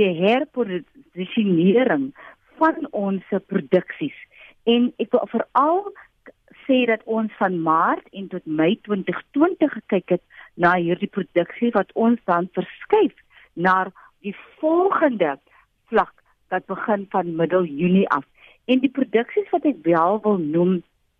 die 0.00 0.12
herposisionering 0.20 2.10
van 2.60 2.86
ons 2.90 3.24
produksies. 3.48 4.16
En 4.68 4.92
ek 5.00 5.12
wil 5.14 5.26
veral 5.32 5.82
sê 6.66 6.84
dat 6.90 7.04
ons 7.08 7.32
van 7.40 7.56
Maart 7.64 8.04
en 8.12 8.28
tot 8.28 8.44
Mei 8.44 8.74
2020 8.84 9.72
gekyk 9.80 10.18
het 10.18 10.24
na 10.60 10.74
hierdie 10.76 11.08
produksie 11.08 11.72
wat 11.76 11.92
ons 11.96 12.20
dan 12.28 12.50
verskuif 12.56 13.16
na 13.56 13.88
die 14.26 14.36
volgende 14.60 15.38
vlak 15.90 16.14
wat 16.48 16.66
begin 16.66 17.06
van 17.10 17.36
middel 17.36 17.64
Junie 17.64 18.08
af. 18.08 18.24
En 18.64 18.80
die 18.84 18.92
produksies 18.92 19.50
wat 19.50 19.64
ek 19.68 19.82
wel 19.82 20.20
wil 20.24 20.38
noem 20.38 20.78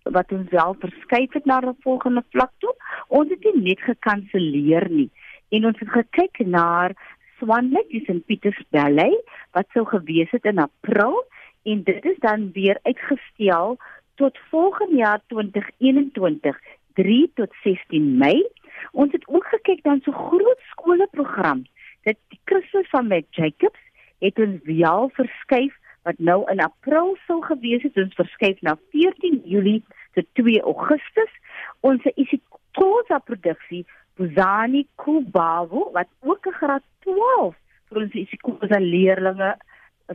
wat 0.08 0.32
ons 0.32 0.48
wel 0.50 0.76
verskuif 0.80 1.32
het 1.37 1.44
na 1.44 1.60
'n 1.60 1.76
volgende 1.84 2.25
vlak 2.32 2.52
toe, 2.58 2.75
ons 3.08 3.28
het 3.28 3.44
nie 3.44 3.62
net 3.62 3.80
gekanselleer 3.80 4.88
nie. 4.90 5.10
En 5.48 5.66
ons 5.66 5.78
het 5.78 5.88
gekyk 5.88 6.46
na 6.46 6.92
Swanlik 7.38 7.88
in 7.90 8.22
Pieters 8.25 8.62
Valley 8.70 9.14
wat 9.52 9.66
sou 9.72 9.84
gewees 9.87 10.30
het 10.30 10.44
in 10.44 10.58
April 10.58 11.25
en 11.62 11.82
dit 11.82 12.04
is 12.04 12.18
dan 12.18 12.50
weer 12.52 12.78
uitgestel 12.82 13.78
tot 14.14 14.38
volgende 14.50 14.96
jaar 14.96 15.20
2021 15.26 16.58
3 16.94 17.30
tot 17.34 17.54
16 17.62 18.16
Mei. 18.16 18.46
Ons 18.92 19.12
het 19.12 19.28
ook 19.28 19.46
gekyk 19.46 19.82
dan 19.82 20.00
so 20.02 20.12
groot 20.12 20.60
skoolprogram. 20.70 21.66
Dit 22.02 22.18
die 22.28 22.40
Christus 22.44 22.88
van 22.90 23.06
met 23.06 23.26
Jacobs 23.30 23.80
het 24.18 24.38
ons 24.38 24.60
wel 24.64 25.10
verskuif 25.14 25.75
wat 26.02 26.18
nou 26.18 26.40
in 26.50 26.60
April 26.60 27.16
sou 27.26 27.42
gewees 27.44 27.82
het, 27.82 27.96
ons 27.96 28.14
verskuif 28.14 28.60
na 28.60 28.76
14 28.94 29.42
Julie 29.44 29.82
tot 30.16 30.26
2 30.40 30.62
Augustus. 30.62 31.32
Ons 31.80 32.04
isikosa 32.14 33.18
produksie 33.18 33.84
Buzani 34.18 34.87
Kubavu 34.96 35.90
wat 35.92 36.08
ook 36.20 36.46
'n 36.46 36.58
graad 36.60 36.84
12 37.04 37.56
vir 37.88 38.02
ons 38.02 38.12
isikosa 38.12 38.78
leerders 38.80 39.58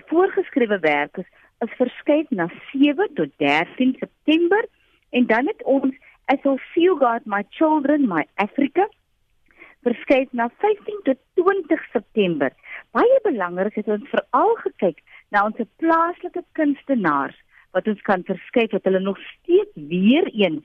voorgeskrewe 0.09 0.79
werk 0.79 1.17
is 1.17 1.29
is 1.63 1.75
verskuif 1.77 2.29
na 2.29 2.49
7 2.71 3.13
tot 3.13 3.29
13 3.37 3.95
September. 3.99 4.65
En 5.09 5.25
dan 5.25 5.47
het 5.47 5.63
ons 5.63 5.95
as 6.25 6.43
al 6.43 6.57
feel 6.57 6.95
god 6.97 7.25
my 7.25 7.43
children 7.49 8.07
my 8.07 8.25
Africa 8.35 8.89
verskuif 9.83 10.31
na 10.31 10.49
15 10.63 11.01
tot 11.07 11.19
20 11.39 11.87
September. 11.91 12.51
Baie 12.95 13.19
belangrik 13.23 13.77
is 13.77 13.89
ons 13.91 14.09
veral 14.11 14.55
gekyk 14.63 15.01
na 15.31 15.45
ons 15.47 15.59
plaaslike 15.81 16.43
kunstenaars 16.59 17.37
wat 17.73 17.87
ons 17.89 18.01
kan 18.07 18.23
verskuif 18.27 18.71
dat 18.75 18.85
hulle 18.87 19.01
nog 19.03 19.19
steeds 19.31 19.73
weer 19.89 20.29
eens 20.33 20.63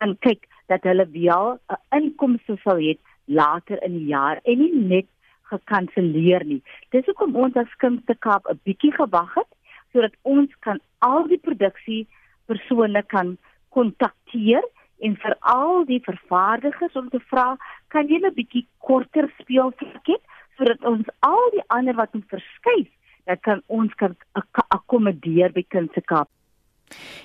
kan 0.00 0.16
kyk 0.24 0.48
dat 0.72 0.84
hulle 0.88 1.06
wel 1.12 1.58
'n 1.70 1.80
inkomste 1.98 2.56
sal 2.64 2.80
hê 2.86 2.96
later 3.26 3.82
in 3.82 3.98
die 3.98 4.08
jaar 4.14 4.40
en 4.44 4.58
nie 4.58 4.74
net 4.74 5.08
gekanselleer 5.50 6.44
nie. 6.44 6.62
Dis 6.90 7.06
hoekom 7.06 7.36
ons 7.36 7.56
as 7.56 7.78
Kunste 7.82 8.14
Kaap 8.18 8.48
'n 8.50 8.60
bietjie 8.64 8.92
gewag 8.92 9.34
het 9.34 9.50
sodat 9.92 10.14
ons 10.22 10.50
kan 10.60 10.80
al 10.98 11.26
die 11.28 11.38
produksie 11.38 12.06
persone 12.46 13.02
kan 13.02 13.38
kontakteer 13.68 14.62
en 15.00 15.16
vir 15.22 15.36
al 15.40 15.84
die 15.84 16.00
vervaardigers 16.04 16.96
om 16.96 17.10
te 17.10 17.20
vra 17.30 17.56
kan 17.88 18.08
jy 18.08 18.20
'n 18.20 18.34
bietjie 18.34 18.66
korter 18.78 19.30
speel 19.40 19.72
vir 19.78 20.20
sodat 20.56 20.84
ons 20.84 21.06
al 21.20 21.50
die 21.52 21.66
ander 21.68 21.94
wat 21.94 22.14
ons 22.14 22.24
verskuif 22.32 22.88
dat 23.26 23.42
kan 23.42 23.62
ons 23.68 23.92
kan 23.94 24.16
ak 24.34 24.64
akkommodeer 24.70 25.52
by 25.52 25.62
Kunste 25.68 26.00
Kaap 26.00 26.28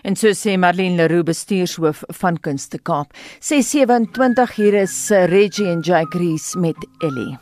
En 0.04 0.16
so 0.16 0.34
sê 0.34 0.58
Marlene 0.58 0.98
Leroux 0.98 1.24
bestuurshoof 1.24 2.04
van 2.22 2.40
Kunste 2.40 2.80
Kaap. 2.80 3.14
627 3.40 4.56
hier 4.56 4.74
is 4.82 4.96
eh, 5.12 5.28
Reggie 5.30 5.70
en 5.70 5.82
Jake 5.82 6.18
Rees 6.18 6.56
met 6.56 6.88
Ellie. 7.06 7.38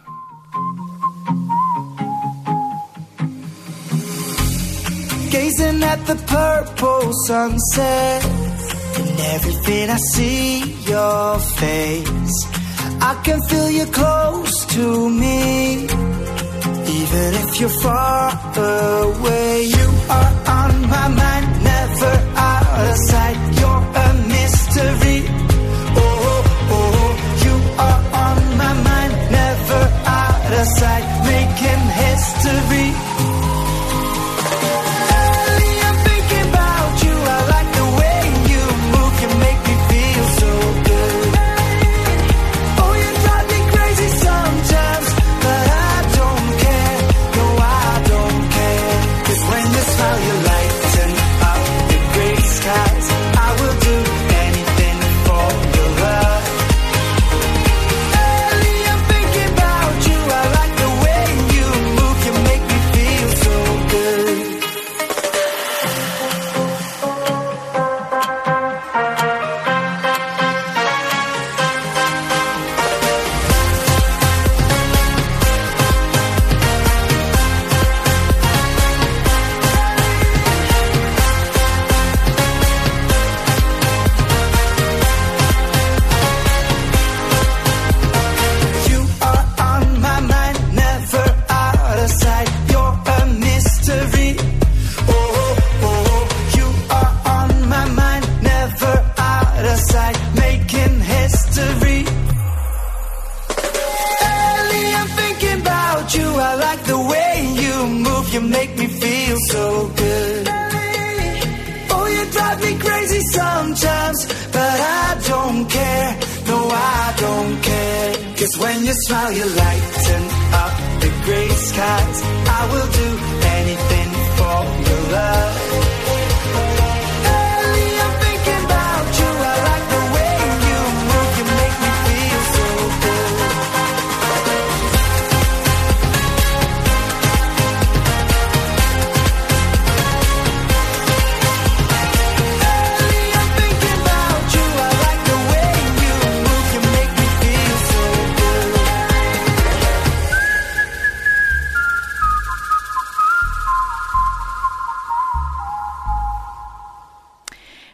Gazing 5.32 5.84
at 5.84 6.06
the 6.06 6.18
purple 6.28 7.14
sunset 7.26 8.49
And 8.98 9.20
everything 9.36 9.90
I 9.90 9.98
see 9.98 10.60
your 10.92 11.40
face 11.40 12.60
I 13.02 13.14
can 13.24 13.40
feel 13.50 13.70
you 13.72 13.86
close 13.86 14.66
to 14.76 15.10
me. 15.10 15.84
Even 17.00 17.30
if 17.42 17.60
you're 17.60 17.78
far 17.86 18.30
away 18.58 19.64
You 19.64 19.88
are 20.18 20.34
on 20.62 20.74
my 20.96 21.08
mind 21.22 21.48
Never 21.64 22.16
out 22.36 22.68
of 22.88 22.96
sight. 23.10 23.40
You're 23.60 23.84
a 24.06 24.08
mystery. 24.36 25.20
Oh, 25.96 26.06
oh, 26.06 26.78
oh 26.78 27.10
you 27.46 27.56
are 27.88 28.02
on 28.26 28.38
my 28.58 28.74
mind 28.90 29.14
Never 29.32 29.84
out 30.06 30.52
of 30.60 30.68
sight. 30.80 31.06
Making 31.32 31.84
history 32.04 33.39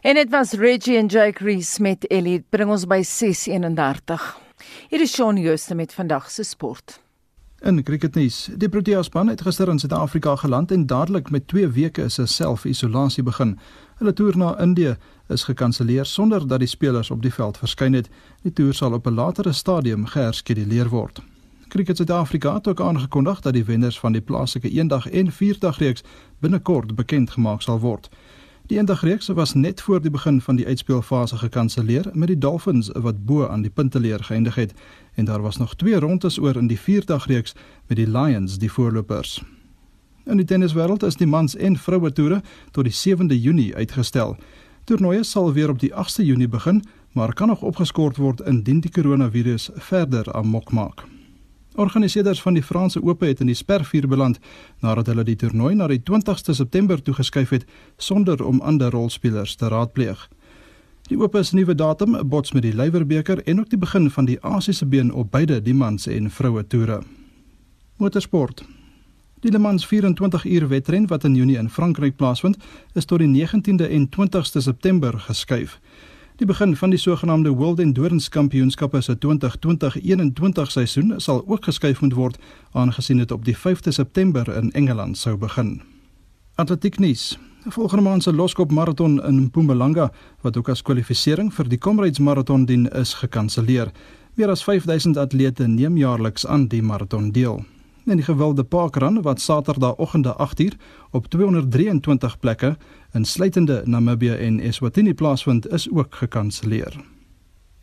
En 0.06 0.14
dit 0.14 0.30
was 0.30 0.52
Reggie 0.52 0.98
en 0.98 1.06
Jake 1.06 1.44
Rees 1.44 1.80
met 1.80 2.08
Ellie 2.08 2.44
bring 2.50 2.70
ons 2.70 2.84
by 2.86 3.02
6:31. 3.04 4.38
Hier 4.90 5.02
is 5.02 5.14
Shaun 5.14 5.38
Jooste 5.38 5.76
met 5.76 5.94
vandag 5.94 6.30
se 6.32 6.44
sport. 6.44 7.02
In 7.60 7.84
cricketnuus, 7.84 8.50
die 8.58 8.70
Protea 8.70 9.02
span 9.02 9.28
het 9.28 9.42
gister 9.42 9.68
in 9.68 9.80
Suid-Afrika 9.80 10.36
geland 10.36 10.72
en 10.72 10.86
dadelik 10.86 11.30
met 11.30 11.48
2 11.48 11.68
weke 11.68 12.10
se 12.10 12.26
self-isolasie 12.26 13.24
begin. 13.24 13.60
Hulle 13.98 14.14
toer 14.14 14.38
na 14.38 14.60
Indië 14.60 14.96
is 15.28 15.44
gekanselleer 15.44 16.06
sonder 16.06 16.48
dat 16.48 16.60
die 16.60 16.68
spelers 16.68 17.12
op 17.12 17.22
die 17.22 17.34
veld 17.34 17.58
verskyn 17.58 17.94
het. 17.94 18.10
Die 18.42 18.54
toer 18.54 18.74
sal 18.74 18.94
op 18.94 19.08
'n 19.08 19.14
latere 19.14 19.54
stadium 19.54 20.06
geherskeduleer 20.06 20.90
word. 20.90 21.22
Cricket 21.68 21.98
Suid-Afrika 21.98 22.54
het 22.54 22.68
ook 22.68 22.82
aangekondig 22.82 23.40
dat 23.42 23.54
die 23.54 23.66
wenners 23.66 24.00
van 24.00 24.12
die 24.12 24.22
plaaslike 24.22 24.70
eendag 24.70 25.10
en 25.10 25.32
vierdag 25.32 25.78
reeks 25.78 26.04
binnekort 26.40 26.96
bekend 26.96 27.30
gemaak 27.30 27.62
sal 27.62 27.80
word. 27.80 28.10
Die 28.65 28.77
eendag 28.77 29.01
reeks 29.01 29.27
was 29.27 29.53
net 29.53 29.81
voor 29.81 30.01
die 30.01 30.10
begin 30.10 30.41
van 30.41 30.55
die 30.55 30.65
uitspeelfase 30.65 31.38
gekanselleer 31.38 32.10
met 32.13 32.27
die 32.27 32.38
Dolphins 32.38 32.89
wat 32.93 33.25
bo 33.25 33.48
aan 33.48 33.62
die 33.62 33.69
punteleer 33.69 34.24
geëindig 34.24 34.55
het 34.55 34.74
en 35.13 35.25
daar 35.25 35.41
was 35.41 35.57
nog 35.57 35.75
twee 35.75 36.00
rondes 36.00 36.39
oor 36.39 36.55
in 36.55 36.67
die 36.67 36.79
vierdag 36.79 37.27
reeks 37.27 37.53
met 37.88 37.98
die 37.98 38.07
Lions 38.07 38.57
die 38.57 38.72
voorlopers. 38.72 39.43
In 40.25 40.38
die 40.38 40.45
tenniswêreld 40.45 41.03
is 41.03 41.15
die 41.15 41.27
mans 41.27 41.55
en 41.55 41.77
vroue 41.77 42.12
toere 42.12 42.41
tot 42.72 42.89
die 42.89 42.93
7de 42.93 43.38
Junie 43.41 43.75
uitgestel. 43.75 44.36
Toernooie 44.84 45.24
sal 45.24 45.53
weer 45.53 45.69
op 45.69 45.79
die 45.79 45.93
8de 45.93 46.25
Junie 46.25 46.48
begin, 46.48 46.84
maar 47.12 47.34
kan 47.34 47.48
nog 47.48 47.62
opgeskort 47.62 48.17
word 48.17 48.41
indien 48.41 48.79
die 48.79 48.91
koronavirus 48.91 49.69
verder 49.75 50.34
amok 50.34 50.72
maak. 50.72 51.05
Organiseerders 51.75 52.41
van 52.41 52.53
die 52.53 52.63
Franse 52.63 53.03
Ope 53.03 53.25
het 53.25 53.39
in 53.39 53.50
die 53.51 53.55
spervuur 53.55 54.08
beland 54.08 54.39
nadat 54.79 55.10
hulle 55.12 55.24
die 55.27 55.36
toernooi 55.36 55.74
na 55.75 55.88
die 55.91 56.00
20ste 56.00 56.55
September 56.55 57.01
toegeskuif 57.01 57.50
het 57.50 57.65
sonder 57.98 58.44
om 58.44 58.62
ander 58.62 58.91
rolspelers 58.91 59.55
te 59.55 59.67
raadpleeg. 59.67 60.29
Die 61.10 61.20
Ope 61.20 61.44
se 61.44 61.55
nuwe 61.55 61.75
datum 61.75 62.15
bots 62.29 62.51
met 62.51 62.63
die 62.63 62.74
Lywerbeker 62.75 63.44
en 63.44 63.60
ook 63.60 63.70
die 63.70 63.79
begin 63.79 64.10
van 64.12 64.25
die 64.25 64.39
Asiese 64.41 64.86
been 64.86 65.12
op 65.13 65.32
beide 65.32 65.62
die 65.62 65.75
mans 65.75 66.08
en 66.08 66.32
vroue 66.32 66.67
toere. 66.67 67.01
Motorsport 67.98 68.63
Die 69.46 69.51
Le 69.51 69.60
Mans 69.60 69.86
24 69.88 70.46
uur 70.46 70.67
wedren 70.67 71.08
wat 71.08 71.24
in 71.24 71.36
Junie 71.36 71.58
in 71.58 71.70
Frankryk 71.70 72.15
plaasvind, 72.15 72.58
is 72.94 73.05
tot 73.05 73.20
die 73.20 73.27
19de 73.27 73.89
en 73.89 74.08
20ste 74.10 74.58
September 74.58 75.20
geskuif. 75.20 75.79
Die 76.36 76.46
begin 76.46 76.75
van 76.75 76.89
die 76.89 77.00
sogenaamde 77.00 77.50
World 77.50 77.80
Endurance 77.80 78.30
Kampioenskappe 78.30 79.01
se 79.01 79.18
2020-21 79.25 80.68
seisoen 80.68 81.13
sal 81.18 81.44
ook 81.48 81.63
geskuif 81.63 82.01
moet 82.01 82.13
word 82.13 82.39
aangesien 82.72 83.22
dit 83.24 83.32
op 83.32 83.46
die 83.46 83.56
5de 83.56 83.94
September 83.96 84.50
in 84.58 84.72
Engeland 84.72 85.18
sou 85.18 85.38
begin. 85.38 85.82
Atletiek 86.56 87.00
nuus. 87.00 87.38
Volgende 87.70 88.04
maand 88.04 88.24
se 88.24 88.34
loskop 88.34 88.72
maraton 88.72 89.24
in 89.24 89.39
Mpumalanga 89.46 90.10
wat 90.42 90.58
ook 90.58 90.70
as 90.70 90.82
kwalifikasie 90.82 91.48
vir 91.51 91.70
die 91.72 91.80
Comrades 91.80 92.20
maraton 92.20 92.65
dien 92.65 92.89
is 92.92 93.13
gekanselleer. 93.13 93.92
Meer 94.36 94.50
as 94.51 94.63
5000 94.63 95.18
atlete 95.18 95.68
neem 95.68 95.98
jaarliks 95.98 96.46
aan 96.46 96.68
die 96.68 96.82
maraton 96.84 97.32
deel 97.32 97.63
en 98.06 98.20
die 98.20 98.25
gewilde 98.25 98.63
parkrun 98.63 99.22
wat 99.22 99.42
Saterdagoggende 99.42 100.36
8uur 100.38 100.74
op 101.12 101.27
223 101.27 102.39
plekke 102.39 102.75
insluitende 103.15 103.81
Namibië 103.86 104.36
en 104.36 104.60
Eswatini 104.60 105.13
plaasvind 105.13 105.67
is 105.72 105.89
ook 105.91 106.15
gekanselleer. 106.15 106.95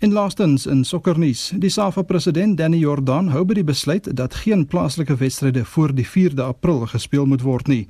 En 0.03 0.13
laastens 0.13 0.67
in 0.67 0.85
sokkernuus, 0.85 1.53
die 1.63 1.71
SAFA 1.71 2.03
president 2.03 2.57
Danny 2.59 2.79
Jordan 2.83 3.29
hou 3.31 3.45
by 3.47 3.55
die 3.55 3.65
besluit 3.65 4.09
dat 4.19 4.35
geen 4.35 4.65
plaaslike 4.67 5.15
wedstryde 5.17 5.65
voor 5.65 5.95
die 5.95 6.07
4de 6.07 6.43
April 6.43 6.81
gespeel 6.91 7.27
moet 7.27 7.45
word 7.47 7.71
nie. 7.71 7.85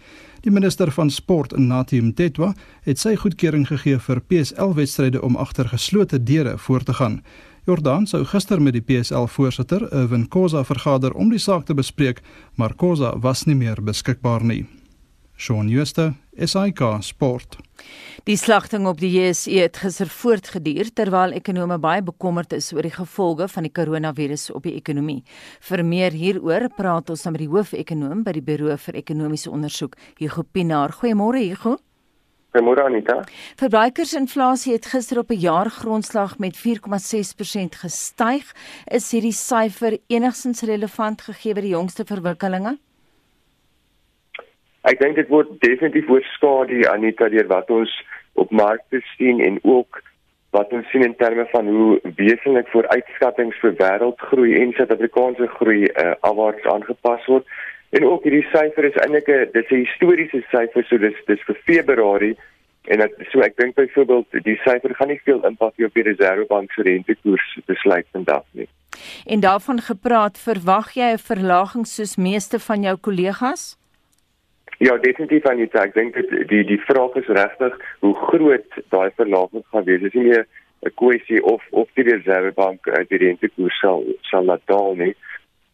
Die 0.44 0.52
minister 0.52 0.92
van 0.92 1.10
sport, 1.10 1.56
Natim 1.56 2.12
Tetwa, 2.14 2.50
het 2.84 3.00
sy 3.00 3.14
goedkeuring 3.16 3.64
gegee 3.70 3.96
vir 3.98 4.20
PSL 4.20 4.76
wedstryde 4.76 5.22
om 5.22 5.40
agter 5.40 5.72
geslote 5.72 6.20
deure 6.22 6.58
voort 6.58 6.86
te 6.86 6.94
gaan. 7.00 7.22
Jordan 7.64 8.06
sou 8.06 8.24
gister 8.28 8.60
met 8.62 8.76
die 8.76 8.84
PSL 8.84 9.30
voorsitter, 9.32 9.88
Irwin 9.92 10.28
Khoza, 10.28 10.64
vergader 10.68 11.16
om 11.16 11.32
die 11.32 11.40
saak 11.40 11.64
te 11.64 11.74
bespreek, 11.74 12.20
maar 12.54 12.74
Khoza 12.76 13.14
was 13.24 13.46
nie 13.46 13.56
meer 13.56 13.80
beskikbaar 13.80 14.44
nie. 14.44 14.66
Shaun 15.38 15.70
Schuster, 15.70 16.12
SAK 16.32 17.02
Sport. 17.04 17.58
Die 18.24 18.38
slagting 18.40 18.86
op 18.88 18.96
die 19.02 19.10
JSE 19.12 19.58
het 19.66 19.76
gister 19.82 20.08
voortgeduur 20.08 20.88
terwyl 20.96 21.34
ekonome 21.36 21.76
baie 21.82 22.00
bekommerd 22.02 22.54
is 22.56 22.70
oor 22.72 22.86
die 22.86 22.94
gevolge 22.94 23.48
van 23.52 23.66
die 23.66 23.72
koronavirus 23.72 24.46
op 24.56 24.64
die 24.64 24.72
ekonomie. 24.78 25.20
Vir 25.60 25.82
meer 25.84 26.16
hieroor 26.16 26.70
praat 26.72 27.10
ons 27.12 27.24
nou 27.26 27.34
met 27.34 27.42
die 27.44 27.50
hoofekonoom 27.52 28.22
by 28.24 28.32
die 28.38 28.44
Buro 28.46 28.72
vir 28.80 28.96
Ekonomiese 29.02 29.50
Onderzoek, 29.52 29.98
Hugo 30.22 30.44
Pinaar. 30.48 30.94
Goeiemôre 31.02 31.42
Hugo. 31.50 31.76
Goeiemôre 32.56 32.86
Anita. 32.86 33.18
Verbruikersinflasie 33.60 34.72
het 34.72 34.88
gister 34.88 35.18
op 35.20 35.30
'n 35.30 35.40
jaargrondslag 35.40 36.38
met 36.38 36.56
4,6% 36.56 37.76
gestyg. 37.76 38.54
Is 38.88 39.10
hierdie 39.10 39.36
syfer 39.36 39.98
enigstens 40.08 40.62
relevant 40.62 41.20
gegee 41.20 41.54
by 41.54 41.60
die 41.60 41.76
jongste 41.76 42.04
verwikkelinge? 42.04 42.78
Ek 44.82 44.98
dink 44.98 45.14
dit 45.16 45.28
word 45.30 45.50
definitief 45.62 46.08
oorskadu 46.10 46.82
Anita 46.90 47.28
deur 47.28 47.46
wat 47.46 47.70
ons 47.70 47.90
op 48.34 48.50
markte 48.50 49.02
sien 49.16 49.40
en 49.40 49.58
ook 49.62 50.00
wat 50.52 50.72
ons 50.76 50.88
sien 50.90 51.04
in 51.06 51.14
terme 51.16 51.46
van 51.52 51.68
hoe 51.68 52.00
wesentlik 52.18 52.68
vooruitskattinge 52.72 53.54
vir 53.60 53.76
wêreldgroei 53.78 54.56
en 54.60 54.72
Suid-Afrikaanse 54.76 55.46
groei 55.56 55.84
uh, 55.86 56.12
afwaarts 56.20 56.66
aangepas 56.68 57.28
word. 57.30 57.46
En 57.96 58.04
ook 58.08 58.26
hierdie 58.26 58.44
syfer 58.50 58.88
is 58.88 58.98
eintlik 59.04 59.28
'n 59.28 59.50
dis 59.54 59.70
'n 59.70 59.84
historiese 59.84 60.42
syfer, 60.50 60.84
so 60.84 60.98
dis 60.98 61.18
dis 61.26 61.44
vir 61.46 61.58
Februarie 61.64 62.36
en 62.90 62.98
dat 62.98 63.12
so 63.30 63.40
ek 63.40 63.56
dink 63.56 63.74
byvoorbeeld 63.74 64.44
die 64.44 64.58
syfer 64.64 64.94
gaan 64.94 65.08
nie 65.08 65.20
veel 65.24 65.44
impak 65.46 65.74
hê 65.78 65.84
op 65.84 65.94
die 65.94 66.08
Reserwebank 66.10 66.72
se 66.72 66.82
rentekoers 66.82 67.58
besluit 67.66 68.06
vandag 68.12 68.44
nie. 68.52 68.68
En 69.26 69.40
daarvan 69.40 69.80
gepraat, 69.80 70.38
verwag 70.38 70.92
jy 70.94 71.12
'n 71.12 71.18
verlaging 71.18 71.86
soos 71.86 72.16
meeste 72.16 72.58
van 72.58 72.82
jou 72.82 72.96
kollegas? 72.96 73.76
Ja, 74.82 74.96
definitief 74.98 75.46
aan 75.46 75.60
die 75.62 75.68
tyd. 75.70 75.92
Ek 75.92 75.94
dink 75.94 76.16
dit 76.18 76.48
die 76.50 76.64
die 76.66 76.80
vraag 76.88 77.14
is 77.20 77.28
regtig 77.30 77.76
hoe 78.02 78.14
groot 78.26 78.80
daai 78.90 79.10
verlaging 79.14 79.62
gaan 79.70 79.86
wees. 79.86 80.02
Dis 80.02 80.16
nie 80.18 80.30
meer 80.30 80.46
'n 80.82 80.94
kwessie 80.98 81.42
of 81.42 81.62
of 81.70 81.88
die 81.94 82.08
Reserwebank 82.08 82.86
uh, 82.86 83.04
die 83.08 83.20
rentekoers 83.22 83.78
sal 83.78 84.02
sal 84.30 84.44
laat 84.44 84.66
daal 84.66 84.96
nie 84.98 85.14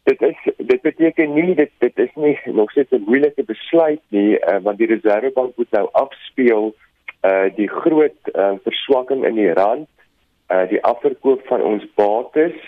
dit 0.09 0.23
is 0.23 0.41
dit 0.57 0.83
beteken 0.83 1.35
nie 1.35 1.55
dit 1.55 1.71
dit 1.85 1.99
is 2.05 2.11
nie 2.15 2.37
nog 2.45 2.71
steeds 2.71 2.93
'n 2.93 3.05
moeilike 3.07 3.45
besluit 3.45 4.03
nie 4.09 4.39
uh, 4.39 4.59
want 4.63 4.79
die 4.79 4.91
reservebank 4.93 5.57
moet 5.57 5.71
nou 5.71 5.89
afspeel 5.93 6.75
uh 7.29 7.47
die 7.57 7.69
groot 7.69 8.21
uh, 8.35 8.55
verswakking 8.65 9.25
in 9.25 9.35
die 9.35 9.53
rand 9.53 9.89
uh 10.55 10.65
die 10.69 10.83
afverkoop 10.91 11.47
van 11.47 11.63
ons 11.63 11.85
bates 11.95 12.59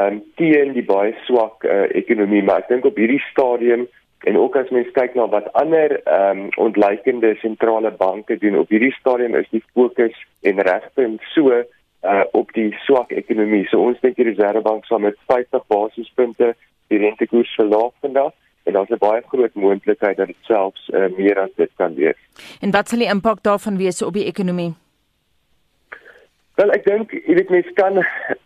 um 0.00 0.22
teen 0.36 0.72
die 0.72 0.84
baie 0.84 1.14
swak 1.26 1.64
uh, 1.64 1.86
ekonomie 2.02 2.42
maar 2.42 2.62
ek 2.64 2.68
dink 2.74 2.84
op 2.84 2.96
hierdie 2.96 3.22
stadium 3.30 3.86
en 4.26 4.38
ook 4.38 4.56
as 4.58 4.70
mens 4.74 4.88
kyk 4.94 5.14
na 5.14 5.28
wat 5.30 5.52
ander 5.52 6.00
um 6.10 6.48
ontleikende 6.58 7.34
sentrale 7.38 7.92
banke 7.94 8.38
doen 8.42 8.58
op 8.58 8.72
hierdie 8.74 8.94
stadium 8.98 9.36
is 9.38 9.46
die 9.50 9.62
fokus 9.74 10.16
en 10.42 10.62
regpunt 10.68 11.22
so 11.34 11.52
uh 11.52 12.24
op 12.32 12.50
die 12.52 12.72
swak 12.86 13.12
ekonomie. 13.14 13.66
So 13.70 13.84
ons 13.86 14.00
dink 14.02 14.18
die 14.18 14.26
Reservebank 14.26 14.84
sal 14.86 14.98
met 15.04 15.18
50 15.30 15.62
basispunte 15.70 16.54
die 16.90 16.98
rentekoers 17.02 17.54
verlaag 17.58 17.94
vandag 18.00 18.34
en 18.66 18.72
daar's 18.72 18.90
'n 18.90 18.98
baie 18.98 19.22
groot 19.30 19.54
moontlikheid 19.54 20.16
dat 20.16 20.26
dit 20.26 20.42
selfs 20.50 20.88
uh, 20.88 21.06
meer 21.16 21.38
as 21.38 21.54
dit 21.56 21.70
kan 21.76 21.94
wees. 21.94 22.18
En 22.60 22.70
wat 22.70 22.88
sal 22.88 22.98
die 22.98 23.10
impak 23.10 23.42
daarvan 23.42 23.76
wees 23.76 24.02
op 24.02 24.12
die 24.12 24.26
ekonomie? 24.26 24.74
Wel 26.56 26.70
ek 26.72 26.86
dink 26.86 27.10
jy 27.12 27.34
weet 27.36 27.50
mense 27.52 27.72
kan 27.76 27.98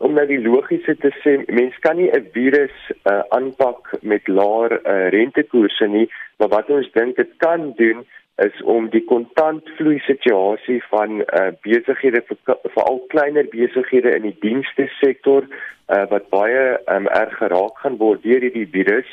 om 0.03 0.17
nou 0.19 0.25
die 0.27 0.41
logiese 0.43 0.97
te 0.99 1.13
sê 1.23 1.37
mense 1.47 1.79
kan 1.85 1.95
nie 1.97 2.11
'n 2.11 2.25
virus 2.35 2.75
uh, 3.07 3.23
aanpak 3.37 3.93
met 4.03 4.27
laer 4.27 4.73
uh, 4.83 5.07
rentekoerse 5.15 5.87
nie 5.87 6.09
maar 6.39 6.51
wat 6.57 6.71
ons 6.75 6.91
dink 6.99 7.17
dit 7.17 7.31
kan 7.39 7.71
doen 7.79 8.03
is 8.47 8.63
om 8.75 8.89
die 8.91 9.05
kontantvloei 9.05 10.01
situasie 10.09 10.81
van 10.91 11.23
uh, 11.23 11.53
besighede 11.63 12.25
veral 12.75 12.99
kleiner 13.15 13.47
besighede 13.55 14.17
in 14.19 14.27
die 14.27 14.37
dienste 14.43 14.89
sektor 14.99 15.47
uh, 15.47 16.07
wat 16.11 16.31
baie 16.35 16.81
um, 16.91 17.07
erg 17.07 17.37
geraak 17.39 17.79
gaan 17.85 18.01
word 18.03 18.27
deur 18.27 18.43
hierdie 18.43 18.67
virus 18.75 19.11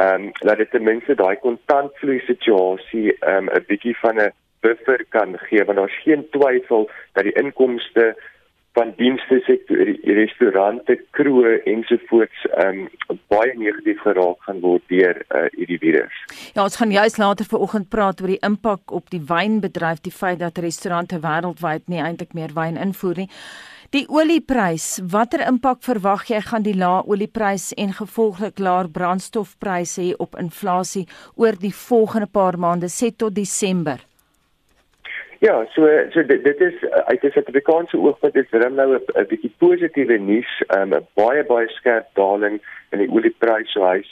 ehm 0.00 0.14
um, 0.14 0.30
dat 0.40 0.56
dit 0.56 0.70
ten 0.70 0.88
minste 0.88 1.14
daai 1.20 1.36
kontantvloei 1.36 2.22
situasie 2.26 3.12
ehm, 3.12 3.44
'n 3.44 3.56
um, 3.60 3.66
bietjie 3.68 3.96
van 4.00 4.16
'n 4.16 4.32
buffer 4.64 5.04
kan 5.14 5.36
gee 5.48 5.64
want 5.68 5.78
daar's 5.80 6.02
geen 6.04 6.26
twyfel 6.34 6.88
dat 7.12 7.26
die 7.28 7.36
inkomste 7.38 8.12
van 8.72 8.92
dienste 8.96 9.40
sektor 9.44 9.80
restaurante 10.16 10.96
kroë 11.16 11.58
ensovoorts 11.68 12.46
um, 12.64 12.86
baie 13.32 13.52
negatief 13.60 14.00
geraak 14.04 14.40
gaan 14.46 14.62
word 14.64 14.84
deur 14.88 15.18
uh, 15.28 15.44
hierdie 15.58 15.80
virus. 15.82 16.22
Ja, 16.56 16.64
ons 16.64 16.78
gaan 16.80 16.94
juist 16.94 17.20
later 17.20 17.48
vanoggend 17.50 17.90
praat 17.92 18.22
oor 18.22 18.32
die 18.32 18.40
impak 18.48 18.94
op 18.96 19.10
die 19.12 19.20
wynbedryf, 19.28 20.00
die 20.00 20.14
feit 20.14 20.40
dat 20.40 20.60
restaurante 20.64 21.20
wêreldwyd 21.20 21.84
nie 21.92 22.00
eintlik 22.00 22.32
meer 22.38 22.54
wyn 22.56 22.80
invoer 22.80 23.24
nie. 23.24 23.28
Die 23.92 24.06
olieprys, 24.08 25.02
watter 25.12 25.42
impak 25.44 25.82
verwag 25.84 26.24
jy 26.30 26.40
gaan 26.46 26.64
die 26.64 26.78
lae 26.80 27.02
olieprys 27.04 27.74
en 27.76 27.92
gevolglik 27.92 28.56
laer 28.56 28.88
brandstofpryse 28.88 30.00
hê 30.00 30.14
op 30.16 30.38
inflasie 30.40 31.04
oor 31.36 31.60
die 31.60 31.74
volgende 31.76 32.30
paar 32.32 32.56
maande, 32.56 32.88
sê 32.88 33.12
tot 33.12 33.36
Desember? 33.36 34.00
Ja, 35.42 35.66
so 35.74 35.88
so 36.10 36.22
dit, 36.26 36.44
dit 36.44 36.60
is 36.60 36.84
uit 36.90 37.22
'n 37.22 37.30
Suid-Afrikaanse 37.30 37.98
oogpunt 37.98 38.34
is 38.34 38.50
dit 38.50 38.68
nou 38.74 38.94
'n 38.94 39.26
bietjie 39.28 39.54
positiewe 39.58 40.18
nuus, 40.18 40.52
um, 40.76 40.88
'n 40.88 40.94
um, 40.94 41.06
baie 41.14 41.44
baie 41.44 41.68
skerp 41.68 42.06
daling 42.14 42.60
in 42.90 42.98
die 42.98 43.10
oliepryse 43.10 43.72
so 43.72 43.82
hy's 43.84 44.10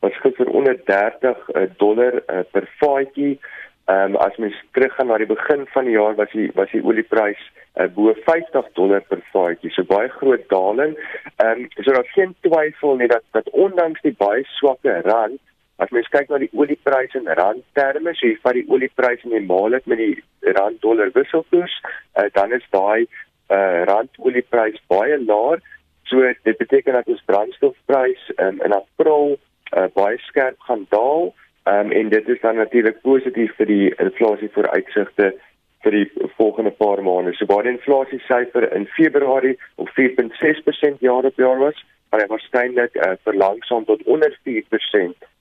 was 0.00 0.18
gister 0.22 0.48
onder 0.50 0.76
30 0.84 1.36
uh, 1.54 1.62
dollar 1.76 2.14
uh, 2.14 2.42
per 2.50 2.66
vatjie. 2.80 3.38
Ehm 3.84 4.14
um, 4.14 4.16
as 4.16 4.36
mens 4.36 4.58
teruggaan 4.70 5.06
na 5.06 5.18
die 5.18 5.26
begin 5.26 5.66
van 5.66 5.84
die 5.84 5.94
jaar 5.94 6.14
was 6.14 6.30
die 6.32 6.50
was 6.54 6.70
die 6.70 6.84
oliepryse 6.84 7.46
uh, 7.76 7.86
bo 7.94 8.14
50 8.14 8.72
dollar 8.72 9.00
per 9.00 9.22
vatjie. 9.32 9.70
So 9.70 9.82
baie 9.84 10.08
groot 10.08 10.48
daling. 10.48 10.98
Ehm 11.36 11.62
um, 11.62 11.68
so 11.78 11.92
daar's 11.92 12.12
geen 12.12 12.34
twyfel 12.40 12.96
nie 12.96 13.08
dat 13.08 13.22
dat 13.30 13.50
ondanks 13.50 14.00
die 14.00 14.16
baie 14.18 14.42
swakke 14.58 15.00
rand 15.00 15.40
As 15.80 15.90
mens 15.90 16.08
kyk 16.12 16.28
na 16.30 16.38
die 16.38 16.50
oliepryse 16.52 17.18
in 17.18 17.30
randterme, 17.38 18.14
so 18.14 18.26
jy 18.26 18.36
vat 18.44 18.58
die 18.58 18.68
oliepryse 18.68 19.24
en 19.26 19.36
jy 19.36 19.42
maal 19.46 19.70
dit 19.76 19.86
met 19.90 19.98
die 19.98 20.52
rand 20.58 20.80
dollar 20.82 21.12
wisselkoers, 21.14 21.74
uh, 22.18 22.28
dan 22.36 22.52
is 22.52 22.66
daai 22.74 23.06
uh, 23.52 23.84
rand 23.88 24.18
olieprys 24.18 24.80
baie 24.92 25.18
laag. 25.24 25.62
So 26.10 26.20
dit 26.44 26.58
beteken 26.58 26.92
dat 26.98 27.08
ons 27.08 27.24
brandstofprys 27.26 28.26
um, 28.36 28.60
in 28.64 28.74
April 28.76 29.38
uh, 29.72 29.88
baie 29.94 30.18
skerp 30.28 30.60
gaan 30.68 30.86
daal. 30.90 31.32
Um, 31.64 31.92
en 31.94 32.08
dit 32.10 32.28
is 32.28 32.40
dan 32.42 32.58
natuurlik 32.58 33.00
positief 33.06 33.54
vir 33.56 33.68
die 33.70 33.88
inflasie 34.02 34.50
vooruitsigte 34.50 35.32
vir 35.82 35.94
die 35.94 36.08
volgende 36.36 36.72
paar 36.78 37.02
maande. 37.06 37.34
So 37.38 37.46
baie 37.50 37.70
inflasie 37.70 38.20
syfer 38.26 38.66
in 38.74 38.88
Februarie 38.96 39.56
op 39.82 39.90
4.6% 39.98 41.02
jaar 41.06 41.28
op 41.30 41.38
jaar 41.38 41.62
was, 41.62 41.78
maar 42.12 42.20
hy 42.20 42.28
waarskynlik 42.28 42.94
uh, 43.00 43.12
verlangsaam 43.24 43.84
tot 43.88 44.02
onder 44.04 44.34
4% 44.44 44.52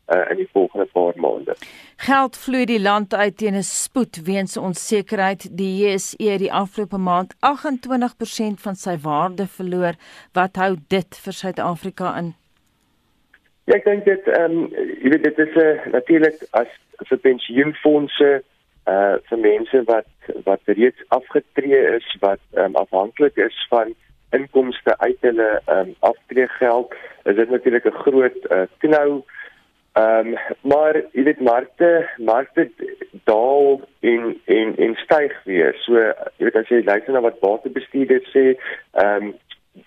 uh, 0.08 0.30
in 0.32 0.38
die 0.40 0.48
volgende 0.52 0.86
paar 0.86 1.14
maande. 1.16 1.56
Geld 1.96 2.38
vloei 2.38 2.66
die 2.66 2.80
land 2.80 3.14
uit 3.14 3.38
teen 3.38 3.56
'n 3.60 3.64
spoed 3.64 4.24
weens 4.24 4.58
onsekerheid. 4.58 5.58
Die 5.58 5.74
JSE 5.84 6.24
het 6.24 6.40
die 6.40 6.54
afgelope 6.54 6.98
maand 6.98 7.36
28% 7.36 8.64
van 8.66 8.76
sy 8.76 8.96
waarde 9.02 9.48
verloor. 9.48 9.94
Wat 10.34 10.56
hou 10.56 10.76
dit 10.88 11.20
vir 11.24 11.34
Suid-Afrika 11.34 12.18
in? 12.18 12.34
Ja, 13.66 13.76
ek 13.76 13.84
dink 13.86 14.06
dit 14.06 14.28
ehm 14.28 14.52
um, 14.52 14.72
jy 15.04 15.10
weet 15.10 15.24
dit 15.24 15.38
is 15.40 15.56
'n 15.56 15.60
uh, 15.60 15.72
eh, 15.72 15.92
natuurlik 15.92 16.38
as 16.52 16.72
vir 17.10 17.18
pensioenfonde 17.18 18.44
uh 18.88 19.16
vir 19.30 19.38
mense 19.38 19.84
wat 19.84 20.08
wat 20.46 20.62
reeds 20.66 21.04
afgetree 21.08 21.82
is, 21.98 22.08
wat 22.20 22.40
ehm 22.54 22.64
um, 22.64 22.76
afhanklik 22.76 23.38
is 23.38 23.68
van 23.70 23.94
inkomste 24.32 24.98
uit 24.98 25.18
hulle 25.20 25.62
ehm 25.66 25.78
um, 25.78 25.96
aftreegeld, 26.00 26.94
is 27.24 27.36
dit 27.36 27.50
natuurlik 27.50 27.86
'n 27.86 28.02
groot 28.04 28.38
uh, 28.50 28.66
knou 28.78 29.24
Ehm 29.92 30.28
um, 30.28 30.36
maar 30.62 30.96
jy 31.12 31.24
weet 31.24 31.40
markte 31.44 32.10
markte 32.18 32.70
daal 33.28 33.82
en 34.00 34.38
en 34.46 34.76
en 34.78 34.96
styg 34.96 35.34
weer. 35.44 35.76
So 35.84 36.00
jy 36.00 36.46
weet 36.48 36.56
as 36.56 36.70
jy 36.72 36.80
luister 36.84 37.12
na 37.14 37.22
wat 37.26 37.42
batebestuurders 37.44 38.30
sê, 38.32 38.46
ehm 38.92 39.26
um, 39.26 39.34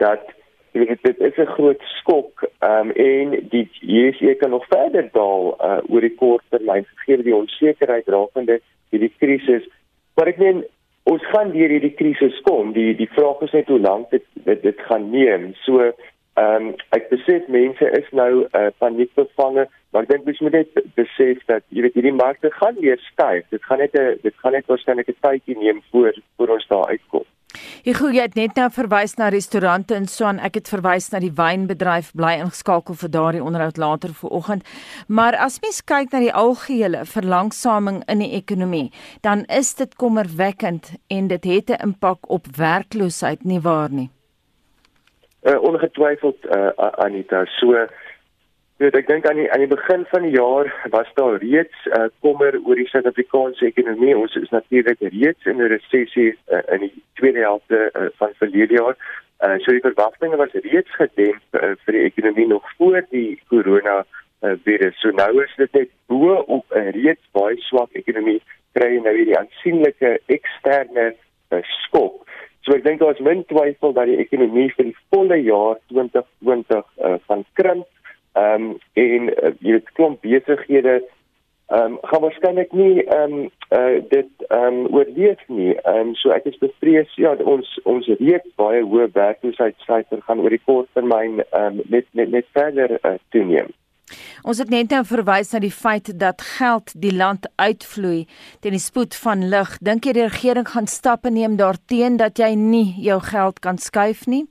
dat 0.02 0.28
jy 0.76 0.84
weet 0.84 1.06
dit 1.08 1.24
is 1.30 1.40
'n 1.40 1.54
groot 1.56 1.80
skok 2.02 2.44
ehm 2.58 2.90
um, 2.90 2.90
en 2.90 3.48
die 3.48 3.64
JSE 3.80 4.34
kan 4.34 4.50
nog 4.50 4.66
verder 4.68 5.08
daal 5.12 5.56
uh, 5.56 5.80
oor 5.88 6.04
die 6.04 6.14
kort 6.20 6.44
termyn 6.50 6.84
gegee 6.84 7.22
die 7.22 7.40
onsekerheid 7.40 8.08
rakende 8.08 8.60
hierdie 8.90 9.12
krisis. 9.18 9.64
Maar 10.14 10.26
ek 10.26 10.38
meen 10.38 10.64
ons 11.04 11.24
gaan 11.32 11.52
deur 11.52 11.68
hierdie 11.68 11.94
krisis 11.94 12.40
kom. 12.48 12.72
Die 12.72 12.94
die 12.96 13.10
vraag 13.12 13.40
is 13.46 13.52
net 13.52 13.68
hoe 13.68 13.80
lank 13.80 14.10
dit 14.10 14.24
dit, 14.44 14.62
dit 14.62 14.80
gaan 14.88 15.10
neem. 15.10 15.52
So 15.64 15.92
Ehm 16.34 16.64
um, 16.66 16.70
ek 16.96 17.04
besef 17.12 17.44
mense 17.46 17.88
is 17.94 18.06
nou 18.10 18.30
uh, 18.42 18.70
paniekbevange, 18.82 19.68
maar 19.94 20.02
ek 20.02 20.08
dink 20.10 20.24
mens 20.26 20.40
moet 20.42 20.56
net 20.56 20.80
besef 20.98 21.44
dat 21.46 21.62
jy 21.70 21.84
weet 21.84 21.94
hierdie 21.94 22.12
markte 22.16 22.50
gaan 22.56 22.80
weer 22.82 22.98
styg. 23.12 23.44
Dit 23.54 23.62
gaan 23.68 23.78
net 23.78 23.94
'n 23.94 24.18
dit 24.24 24.34
gaan 24.42 24.56
net 24.58 24.66
waarskynlik 24.66 25.12
'n 25.12 25.22
tydjie 25.22 25.54
neem 25.60 25.78
voor 25.92 26.10
voor 26.36 26.54
ons 26.56 26.66
daar 26.66 26.90
uitkom. 26.90 27.22
Ek 27.84 27.98
gou 28.00 28.08
jy 28.08 28.22
het 28.24 28.36
net 28.38 28.56
nou 28.56 28.70
verwys 28.72 29.12
na 29.20 29.26
restaurante 29.28 29.92
en 29.92 30.06
so 30.08 30.24
aan. 30.24 30.38
Ek 30.40 30.54
het 30.56 30.70
verwys 30.72 31.10
na 31.12 31.20
die 31.20 31.34
wynbedryf 31.36 32.14
bly 32.16 32.38
ingeskakel 32.40 32.96
vir 32.96 33.12
daardie 33.12 33.42
onderhoud 33.44 33.76
later 33.76 34.14
vanoggend. 34.16 34.64
Maar 35.08 35.36
as 35.36 35.60
mens 35.60 35.82
kyk 35.84 36.08
na 36.12 36.22
die 36.24 36.32
algehele 36.32 37.04
verlangsaming 37.04 38.00
in 38.08 38.24
die 38.24 38.32
ekonomie, 38.40 38.88
dan 39.20 39.44
is 39.52 39.74
dit 39.76 39.92
kommerwekkend 40.00 40.94
en 41.12 41.28
dit 41.28 41.44
het 41.44 41.70
'n 41.70 41.82
impak 41.92 42.24
op 42.28 42.48
werkloosheid 42.56 43.44
nie 43.44 43.60
waar 43.60 43.92
nie 43.92 44.10
uh, 45.44 45.62
ongetwyfeld 45.62 46.36
uh, 46.44 46.68
Anita 46.76 47.44
so 47.44 47.86
weet 48.82 48.96
ek 48.98 49.06
dink 49.06 49.26
aan 49.30 49.38
die 49.38 49.50
aan 49.54 49.62
die 49.62 49.70
begin 49.70 50.04
van 50.10 50.24
die 50.26 50.34
jaar 50.34 50.70
was 50.90 51.10
daar 51.18 51.36
reeds 51.42 51.86
uh, 51.86 52.08
kommer 52.26 52.56
oor 52.64 52.80
die 52.80 52.88
Suid-Afrikaanse 52.90 53.68
ekonomie. 53.70 54.16
Ons 54.18 54.34
is 54.40 54.50
natuurlik 54.50 55.00
reeds 55.00 55.46
in 55.46 55.62
'n 55.62 55.70
resessie 55.74 56.32
uh, 56.50 56.62
in 56.74 56.88
die 56.88 56.92
tweede 57.20 57.44
helfte 57.46 57.90
uh, 57.92 58.08
van 58.18 58.34
verlede 58.42 58.74
jaar. 58.80 58.96
Uh, 59.44 59.58
so 59.62 59.70
die 59.70 59.84
verwagtinge 59.84 60.36
was 60.36 60.58
reeds 60.66 60.90
gedemp 60.98 61.58
uh, 61.60 61.74
vir 61.84 61.98
die 61.98 62.04
ekonomie 62.10 62.46
nog 62.46 62.66
voor 62.78 63.06
die 63.10 63.38
corona 63.48 64.04
uh, 64.42 64.52
virus. 64.64 65.00
So 65.00 65.10
nou 65.10 65.42
is 65.44 65.54
dit 65.56 65.72
net 65.72 65.90
bo 66.06 66.34
op 66.34 66.66
'n 66.74 66.90
reeds 66.98 67.24
baie 67.32 67.56
swak 67.70 67.92
ekonomie 67.92 68.40
kry 68.74 68.98
nou 68.98 69.14
hierdie 69.14 69.38
aansienlike 69.38 70.18
eksterne 70.26 71.14
uh, 71.50 71.62
skok. 71.86 72.26
So 72.64 72.74
ek 72.74 72.84
dink 72.84 73.00
daar 73.00 73.14
is 73.14 73.20
min 73.20 73.44
twyfel 73.44 73.92
dat 73.92 74.08
die 74.10 74.18
ekonomie 74.18 74.70
vir 74.76 74.90
die 74.90 74.96
volle 75.12 75.36
jaar 75.44 75.78
2020 75.92 76.80
uh, 76.80 77.18
van 77.28 77.44
krimp. 77.60 77.86
Ehm 78.34 78.70
um, 78.70 78.78
en 78.92 79.28
uh, 79.30 79.52
jy 79.62 79.76
het 79.78 79.90
klomp 79.94 80.22
besighede 80.26 81.02
ehm 81.66 81.92
um, 81.92 81.98
gaan 82.02 82.20
waarskynlik 82.20 82.72
nie 82.72 83.04
ehm 83.04 83.32
um, 83.32 83.50
uh, 83.70 84.02
dit 84.08 84.30
ehm 84.48 84.80
um, 84.80 84.94
oorleef 84.96 85.40
nie. 85.46 85.74
Ehm 85.74 86.00
um, 86.00 86.14
so 86.14 86.34
ek 86.34 86.44
is 86.50 86.58
bevrees 86.58 87.14
ja 87.14 87.36
ons 87.54 87.70
ons 87.84 88.08
reeds 88.18 88.50
baie 88.60 88.82
hoë 88.82 89.06
werkloosheidsyfer 89.14 90.20
gaan 90.26 90.42
oor 90.42 90.50
die 90.50 90.64
kort 90.64 90.90
termyn 90.98 91.40
ehm 91.44 91.78
um, 91.78 91.80
net 91.94 92.10
net 92.12 92.34
net 92.34 92.50
verder 92.58 92.98
uh, 93.00 93.14
toeneem. 93.30 93.70
Ons 94.42 94.58
het 94.60 94.70
net 94.70 94.90
nou 94.92 95.04
verwys 95.08 95.52
na 95.54 95.60
die 95.62 95.72
feit 95.72 96.10
dat 96.20 96.42
geld 96.58 96.92
die 97.00 97.14
land 97.14 97.46
uitvloei 97.56 98.26
teen 98.60 98.76
die 98.76 98.82
spoed 98.82 99.14
van 99.16 99.46
lig. 99.54 99.78
Dink 99.80 100.04
jy 100.04 100.12
die 100.18 100.26
regering 100.26 100.68
gaan 100.74 100.90
stappe 100.90 101.30
neem 101.30 101.56
daarteenoor 101.56 102.18
dat 102.26 102.42
jy 102.42 102.50
nie 102.58 102.98
jou 103.06 103.20
geld 103.30 103.62
kan 103.64 103.78
skuif 103.78 104.26
nie? 104.26 104.44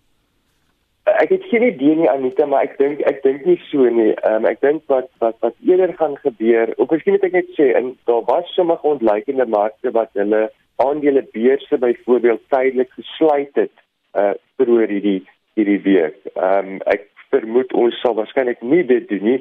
Ek 1.04 1.30
het 1.30 1.44
geen 1.52 1.64
idee 1.68 1.96
nie 2.00 2.10
Anita, 2.10 2.46
maar 2.48 2.64
ek 2.64 2.78
dink 2.80 3.02
ek 3.10 3.24
dink 3.26 3.44
nie 3.46 3.58
so 3.68 3.90
nie. 3.92 4.14
Um, 4.24 4.46
ek 4.48 4.62
dink 4.64 4.86
wat 4.92 5.10
wat 5.20 5.36
wat 5.44 5.56
eerder 5.68 5.92
gaan 6.00 6.16
gebeur, 6.24 6.72
of 6.78 6.94
miskien 6.96 7.18
moet 7.18 7.26
ek 7.28 7.36
net 7.36 7.50
sê 7.58 7.74
in 7.76 7.90
daar 8.08 8.24
was 8.30 8.48
sommige 8.56 8.88
ontleikende 8.88 9.46
markte 9.52 9.92
wat 9.92 10.14
hulle 10.16 10.46
aandele 10.84 11.26
beurse 11.36 11.78
byvoorbeeld 11.78 12.48
tydelik 12.56 12.96
gesluit 12.96 13.52
het 13.60 13.76
uh 14.16 14.32
vir 14.58 14.72
hierdie 14.94 15.20
hierdie 15.60 15.82
week. 15.84 16.18
Ehm 16.38 16.72
um, 16.72 16.80
ek 16.96 17.10
vermoed 17.36 17.76
ons 17.76 18.00
sal 18.00 18.16
waarskynlik 18.16 18.64
nie 18.64 18.84
dit 18.88 19.08
doen 19.12 19.28
nie. 19.34 19.40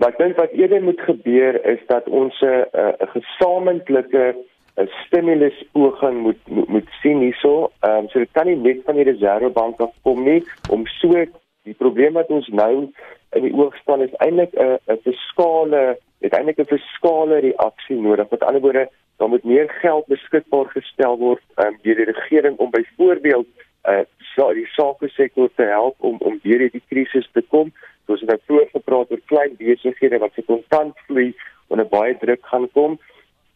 Maar 0.00 0.12
ek 0.12 0.20
dink 0.20 0.38
wat 0.40 0.52
eerder 0.56 0.84
moet 0.84 1.00
gebeur 1.08 1.56
is 1.64 1.80
dat 1.88 2.08
ons 2.08 2.36
'n 2.44 2.64
uh, 2.76 2.92
gesamentlike 3.16 4.34
'n 4.80 4.90
stimuluspoging 5.06 6.20
moet, 6.20 6.48
moet 6.48 6.68
moet 6.68 6.88
sien 7.00 7.18
hierso. 7.18 7.70
Ehm 7.80 7.96
um, 7.96 8.08
so 8.08 8.18
dit 8.18 8.32
kan 8.32 8.46
nie 8.46 8.56
net 8.56 8.80
van 8.84 8.94
die 8.94 9.04
Reserwebank 9.04 9.80
af 9.80 9.92
kom 10.02 10.22
nie 10.24 10.42
om 10.70 10.86
so 10.86 11.24
die 11.62 11.74
probleem 11.74 12.12
wat 12.12 12.28
ons 12.28 12.48
nou 12.48 12.88
in 13.36 13.42
die 13.42 13.54
oog 13.54 13.76
staan 13.76 14.02
is 14.02 14.14
eintlik 14.24 14.54
'n 14.54 14.78
'n 14.86 15.00
fiskale 15.04 15.98
het 16.20 16.32
eintlik 16.32 16.58
'n 16.58 16.72
fiskale 16.74 17.38
reaksie 17.38 18.00
nodig. 18.00 18.30
Met 18.30 18.42
ander 18.42 18.60
woorde, 18.60 18.88
daar 19.16 19.28
moet 19.28 19.44
meer 19.44 19.68
geld 19.68 20.06
beskikbaar 20.06 20.66
gestel 20.66 21.18
word 21.18 21.42
um, 21.56 21.78
deur 21.82 21.96
die 21.96 22.12
regering 22.12 22.56
om 22.58 22.70
byvoorbeeld 22.70 23.46
uh 23.88 24.04
so 24.36 24.52
die 24.54 24.66
sake 24.66 25.08
sektor 25.08 25.48
te 25.54 25.62
help 25.62 25.94
om 25.98 26.16
om 26.18 26.38
deur 26.42 26.58
hierdie 26.58 26.82
krisis 26.88 27.28
te 27.32 27.42
kom. 27.42 27.72
Ons 28.06 28.20
het 28.20 28.28
nou 28.28 28.38
vroeër 28.46 28.68
gepraat 28.72 29.10
oor 29.10 29.20
klein 29.26 29.56
besighede 29.56 30.18
wat 30.18 30.32
se 30.34 30.42
kontant 30.42 30.98
vloei 31.06 31.34
onder 31.68 31.86
baie 31.86 32.16
druk 32.18 32.46
gaan 32.46 32.68
kom. 32.72 32.98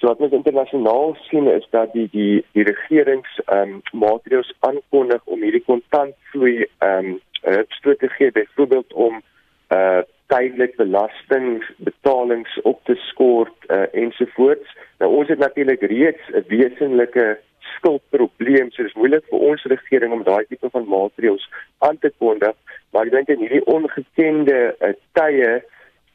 So 0.04 0.10
wat 0.10 0.20
ons 0.20 0.34
internasionaal 0.36 1.14
sien 1.30 1.46
is 1.48 1.64
dat 1.72 1.94
die 1.96 2.08
die 2.12 2.44
die 2.52 2.64
regerings 2.68 3.38
ehm 3.44 3.70
um, 3.76 4.00
maatreëls 4.02 4.50
aankondig 4.68 5.22
om 5.24 5.40
hierdie 5.40 5.62
kontant 5.64 6.12
vloei 6.32 6.66
ehm 6.84 7.14
um, 7.46 7.70
te 8.02 8.10
gee 8.16 8.32
byvoorbeeld 8.36 8.92
om 8.92 9.22
uh 9.76 10.02
tydelik 10.34 10.76
belastingbetalings 10.76 12.60
op 12.62 12.84
te 12.84 12.94
skort 12.94 13.66
uh, 13.68 13.82
ensovoorts. 13.92 14.76
Nou 14.98 15.10
ons 15.22 15.28
het 15.28 15.38
natuurlik 15.38 15.80
reeds 15.80 16.28
'n 16.28 16.44
wesenlike 16.48 17.38
skuldprobleem. 17.76 18.70
So 18.70 18.82
dis 18.82 19.00
moeilik 19.00 19.24
vir 19.30 19.38
ons 19.38 19.64
regering 19.64 20.12
om 20.12 20.22
daai 20.22 20.44
tipe 20.48 20.68
van 20.70 20.88
maatreëls 20.88 21.48
aan 21.78 21.98
te 21.98 22.12
kondig, 22.18 22.56
maar 22.92 23.06
ek 23.06 23.12
dink 23.16 23.28
in 23.28 23.44
hierdie 23.46 23.66
ongekende 23.66 24.74
uh, 24.80 24.92
tye 25.12 25.62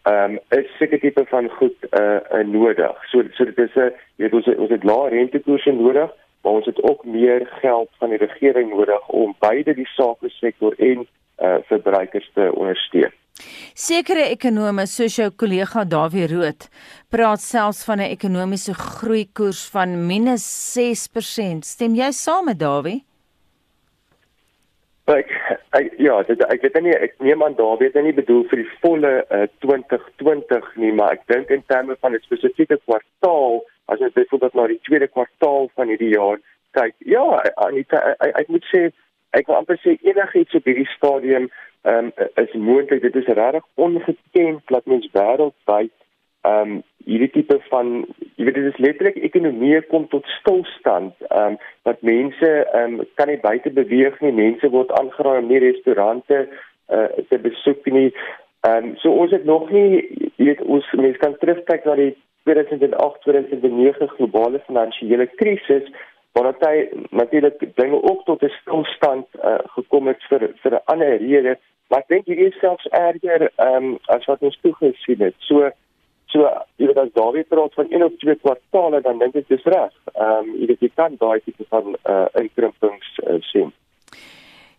ehm 0.10 0.38
um, 0.38 0.60
is 0.60 0.70
seker 0.78 1.00
tipe 1.00 1.24
van 1.30 1.50
goed 1.60 1.78
uh, 1.92 2.20
uh 2.34 2.46
nodig. 2.48 2.98
So 3.12 3.24
so 3.38 3.46
dit 3.46 3.58
is 3.58 3.76
'n 3.76 3.92
jy 4.18 4.26
weet 4.26 4.34
ons 4.34 4.48
ons 4.56 4.74
het 4.76 4.84
lae 4.84 5.10
rentekoerse 5.10 5.72
nodig, 5.72 6.10
maar 6.42 6.54
ons 6.54 6.66
het 6.66 6.84
ook 6.84 7.06
meer 7.06 7.46
geld 7.62 7.90
van 8.00 8.10
die 8.10 8.22
regering 8.26 8.70
nodig 8.70 9.08
om 9.08 9.36
beide 9.40 9.74
die 9.74 9.90
sake 9.96 10.30
sektor 10.30 10.74
en 10.78 11.08
uh 11.38 11.58
verbruikers 11.72 12.30
te 12.34 12.52
ondersteun. 12.54 13.14
Sekere 13.74 14.26
ekonome 14.34 14.84
soos 14.88 15.16
jou 15.16 15.30
kollega 15.32 15.84
Dawie 15.84 16.28
Rood 16.28 16.68
praat 17.10 17.42
selfs 17.42 17.84
van 17.88 18.00
'n 18.00 18.12
ekonomiese 18.16 18.74
groeikoers 18.74 19.70
van 19.76 19.90
-6%. 20.08 21.66
Stem 21.66 21.96
jy 21.96 22.12
saam 22.12 22.46
met 22.46 22.60
Dawie? 22.60 23.09
Ek, 25.10 25.32
ek 25.74 25.94
ja, 25.98 26.20
dit 26.28 26.42
ek 26.46 26.62
weet 26.62 26.76
nie 26.86 26.94
ek 26.94 27.16
neem 27.26 27.42
aan 27.42 27.56
Dawie 27.58 27.88
het 27.90 27.98
nie 28.04 28.14
bedoel 28.14 28.44
vir 28.52 28.62
die 28.62 28.72
volle 28.84 29.14
uh, 29.34 29.48
2020 29.66 30.68
nie, 30.84 30.92
maar 30.94 31.16
ek 31.18 31.24
dink 31.32 31.50
in 31.56 31.64
terme 31.72 31.96
van 31.98 32.14
'n 32.14 32.22
spesifieke 32.22 32.78
kwartaal, 32.86 33.64
as 33.90 34.04
jy 34.04 34.12
byvoorbeeld 34.14 34.54
na 34.54 34.68
die 34.70 34.80
tweede 34.86 35.08
kwartaal 35.08 35.72
van 35.74 35.90
hierdie 35.90 36.14
jaar 36.14 36.38
kyk, 36.78 36.94
ja, 37.10 37.26
Anita, 37.66 38.04
ek, 38.20 38.36
ek 38.44 38.52
moet 38.54 38.66
sê 38.70 38.84
ek 39.34 39.50
wil 39.50 39.58
amper 39.58 39.82
sê 39.82 39.98
enigiets 40.06 40.58
op 40.58 40.70
hierdie 40.70 40.90
stadium 40.94 41.50
um, 41.90 42.12
is 42.38 42.54
moontlik. 42.54 43.02
Dit 43.02 43.16
is 43.16 43.34
regtig 43.34 43.66
ongeken 43.76 44.62
dat 44.70 44.86
mens 44.86 45.10
wêreldwyd 45.14 45.96
ehm 46.46 46.78
um, 46.78 46.84
hierdie 47.06 47.32
tipe 47.34 47.60
van 47.70 48.06
jy 48.36 48.46
weet 48.48 48.58
dit 48.58 48.68
is 48.72 48.82
letterlik 48.84 49.18
ekonomie 49.30 49.82
kom 49.92 50.08
tot 50.08 50.28
stilstand. 50.40 51.14
Ehm 51.30 51.56
um, 51.56 51.58
wat 51.88 52.02
mense 52.02 52.50
ehm 52.50 53.00
um, 53.00 53.08
kan 53.16 53.28
nie 53.28 53.40
buite 53.40 53.72
beweeg 53.72 54.20
nie. 54.22 54.32
Mense 54.32 54.70
word 54.70 54.92
aangeraai 55.00 55.40
om 55.42 55.48
nie 55.48 55.64
restaurante 55.64 56.48
uh, 56.90 57.08
te 57.30 57.40
besoek 57.40 57.86
nie. 57.86 58.10
Ehm 58.68 58.92
um, 58.92 58.96
so 59.04 59.12
ons 59.12 59.32
het 59.32 59.46
nog 59.46 59.72
nie 59.72 60.04
jy 60.38 60.52
weet 60.52 60.62
ons 60.62 60.92
mense 60.94 61.22
kan 61.24 61.38
terugkyk 61.40 61.86
na 61.86 61.96
die 61.96 62.14
2008-2009 62.50 64.14
globale 64.16 64.62
finansiële 64.68 65.28
krisis 65.42 65.90
waar 66.32 66.54
dit 66.60 67.12
natuurlik 67.12 67.76
dinge 67.76 68.04
ook 68.04 68.26
tot 68.26 68.42
'n 68.44 68.54
stilstand 68.62 69.28
uh, 69.44 69.60
gekom 69.76 70.08
het 70.08 70.24
vir 70.30 70.52
vir 70.62 70.74
'n 70.74 70.86
ander 70.86 71.18
rede 71.18 71.58
maar 71.88 72.00
ek 72.00 72.08
dink 72.08 72.26
hier 72.26 72.38
is 72.48 72.60
selfs 72.60 72.86
erger 72.86 73.52
ehm 73.56 73.76
um, 73.76 73.98
as 74.06 74.26
wat 74.26 74.42
ons 74.42 74.60
toe 74.62 74.74
gesien 74.74 75.20
het 75.20 75.36
so 75.38 75.72
so 76.32 76.46
jy 76.78 76.88
weet 76.88 77.02
as 77.02 77.14
Dawie 77.14 77.44
praat 77.44 77.74
van 77.74 77.92
een 77.92 78.04
of 78.04 78.16
twee 78.22 78.36
kwartale 78.36 79.02
dan 79.02 79.20
dink 79.20 79.36
ek 79.36 79.48
dis 79.48 79.66
reg 79.66 79.94
ehm 80.16 80.40
um, 80.40 80.56
jy 80.62 80.72
weet 80.72 80.88
jy 80.88 80.92
kan 80.96 81.18
daai 81.20 81.40
tipe 81.46 81.66
van 81.70 81.96
uh, 82.06 82.26
inkrimpings 82.44 83.14
uh, 83.26 83.42
sien 83.52 83.74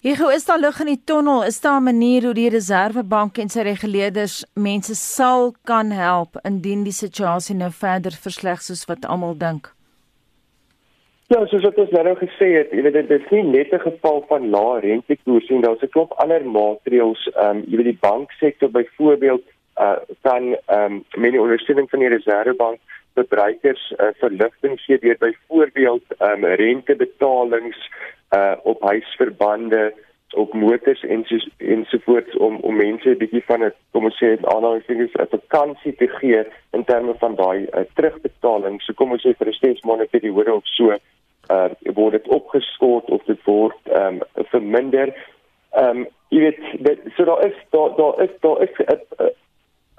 Hier 0.00 0.16
is 0.32 0.46
daar 0.48 0.58
lig 0.58 0.78
in 0.80 0.88
die 0.88 1.02
tonnel? 1.04 1.42
Is 1.44 1.60
daar 1.60 1.80
'n 1.80 1.84
manier 1.84 2.22
hoe 2.24 2.34
die 2.34 2.48
Reserwebank 2.48 3.38
en 3.38 3.48
sy 3.48 3.60
reguleerders 3.60 4.46
mense 4.54 4.94
sal 4.94 5.52
kan 5.64 5.90
help 5.90 6.38
indien 6.42 6.84
die 6.84 6.92
situasie 6.92 7.56
nou 7.56 7.70
verder 7.70 8.12
versleg 8.12 8.62
soos 8.62 8.86
wat 8.88 9.04
almal 9.04 9.36
dink? 9.36 9.74
Ja, 11.28 11.46
soos 11.46 11.62
wat 11.62 11.78
ons 11.78 11.90
nou 11.90 12.16
gesê 12.16 12.48
het, 12.56 12.72
jy 12.72 12.82
weet 12.82 12.96
dit 12.96 13.10
is 13.10 13.30
nie 13.30 13.42
net 13.42 13.72
'n 13.72 13.78
geval 13.78 14.24
van 14.28 14.50
lae 14.50 14.80
rentekoerse 14.80 15.52
nie, 15.52 15.62
daar's 15.62 15.82
'n 15.82 15.92
klomp 15.94 16.12
ander 16.12 16.44
maatreëls, 16.44 17.28
ehm 17.36 17.56
um, 17.56 17.64
jy 17.68 17.76
weet 17.76 17.90
die 17.92 18.00
banksektor 18.00 18.70
byvoorbeeld 18.70 19.44
uh 19.80 19.98
kan 20.22 20.56
ehm 20.66 20.92
um, 20.92 21.04
met 21.16 21.30
die 21.30 21.40
ondersteuning 21.40 21.90
van 21.90 21.98
die 21.98 22.08
Reserwebank 22.08 22.78
verbruikers 23.14 23.94
uh, 23.96 24.06
verligting 24.22 24.80
gee 24.80 24.98
deur 24.98 25.16
byvoorbeeld 25.18 26.04
ehm 26.18 26.44
um, 26.44 26.54
rentebetalings 26.64 27.90
uh 28.36 28.54
op 28.62 28.82
huisverbande 28.82 29.92
op 30.30 30.52
motors 30.54 31.02
en 31.04 31.24
so 31.24 31.36
ensovoorts 31.56 32.36
om 32.36 32.56
om 32.56 32.76
mense 32.76 33.08
'n 33.08 33.16
bietjie 33.16 33.44
van 33.44 33.64
'n 33.64 33.72
kom 33.90 34.04
ons 34.04 34.22
sê 34.22 34.38
aanhalingstekens 34.42 35.12
'n 35.12 35.36
vakansie 35.36 35.94
te 35.96 36.08
gee 36.08 36.44
in 36.70 36.84
terme 36.84 37.14
van 37.18 37.34
daai 37.34 37.66
uh, 37.72 37.80
terugbetaling. 37.94 38.82
So 38.82 38.92
kom 38.92 39.10
ons 39.10 39.26
sê 39.26 39.34
vir 39.38 39.48
'n 39.48 39.52
steeds 39.52 39.80
maande 39.80 40.06
periode 40.06 40.54
of 40.54 40.66
so 40.66 40.90
uh 41.50 41.68
word 41.94 42.12
dit 42.12 42.28
opgeskort 42.28 43.10
of 43.10 43.24
dit 43.24 43.44
word 43.44 43.80
ehm 43.84 44.06
um, 44.06 44.44
verminder. 44.52 45.14
Ehm 45.70 45.96
um, 45.96 46.06
jy 46.28 46.40
weet 46.40 46.60
dit 46.78 46.98
so 47.16 47.24
daar 47.24 47.46
is 47.46 47.56
daar 47.70 47.96
daar 47.96 48.22
is 48.22 48.34
daar 48.40 48.62
is 48.62 48.74
'n 48.78 49.00
uh, 49.22 49.26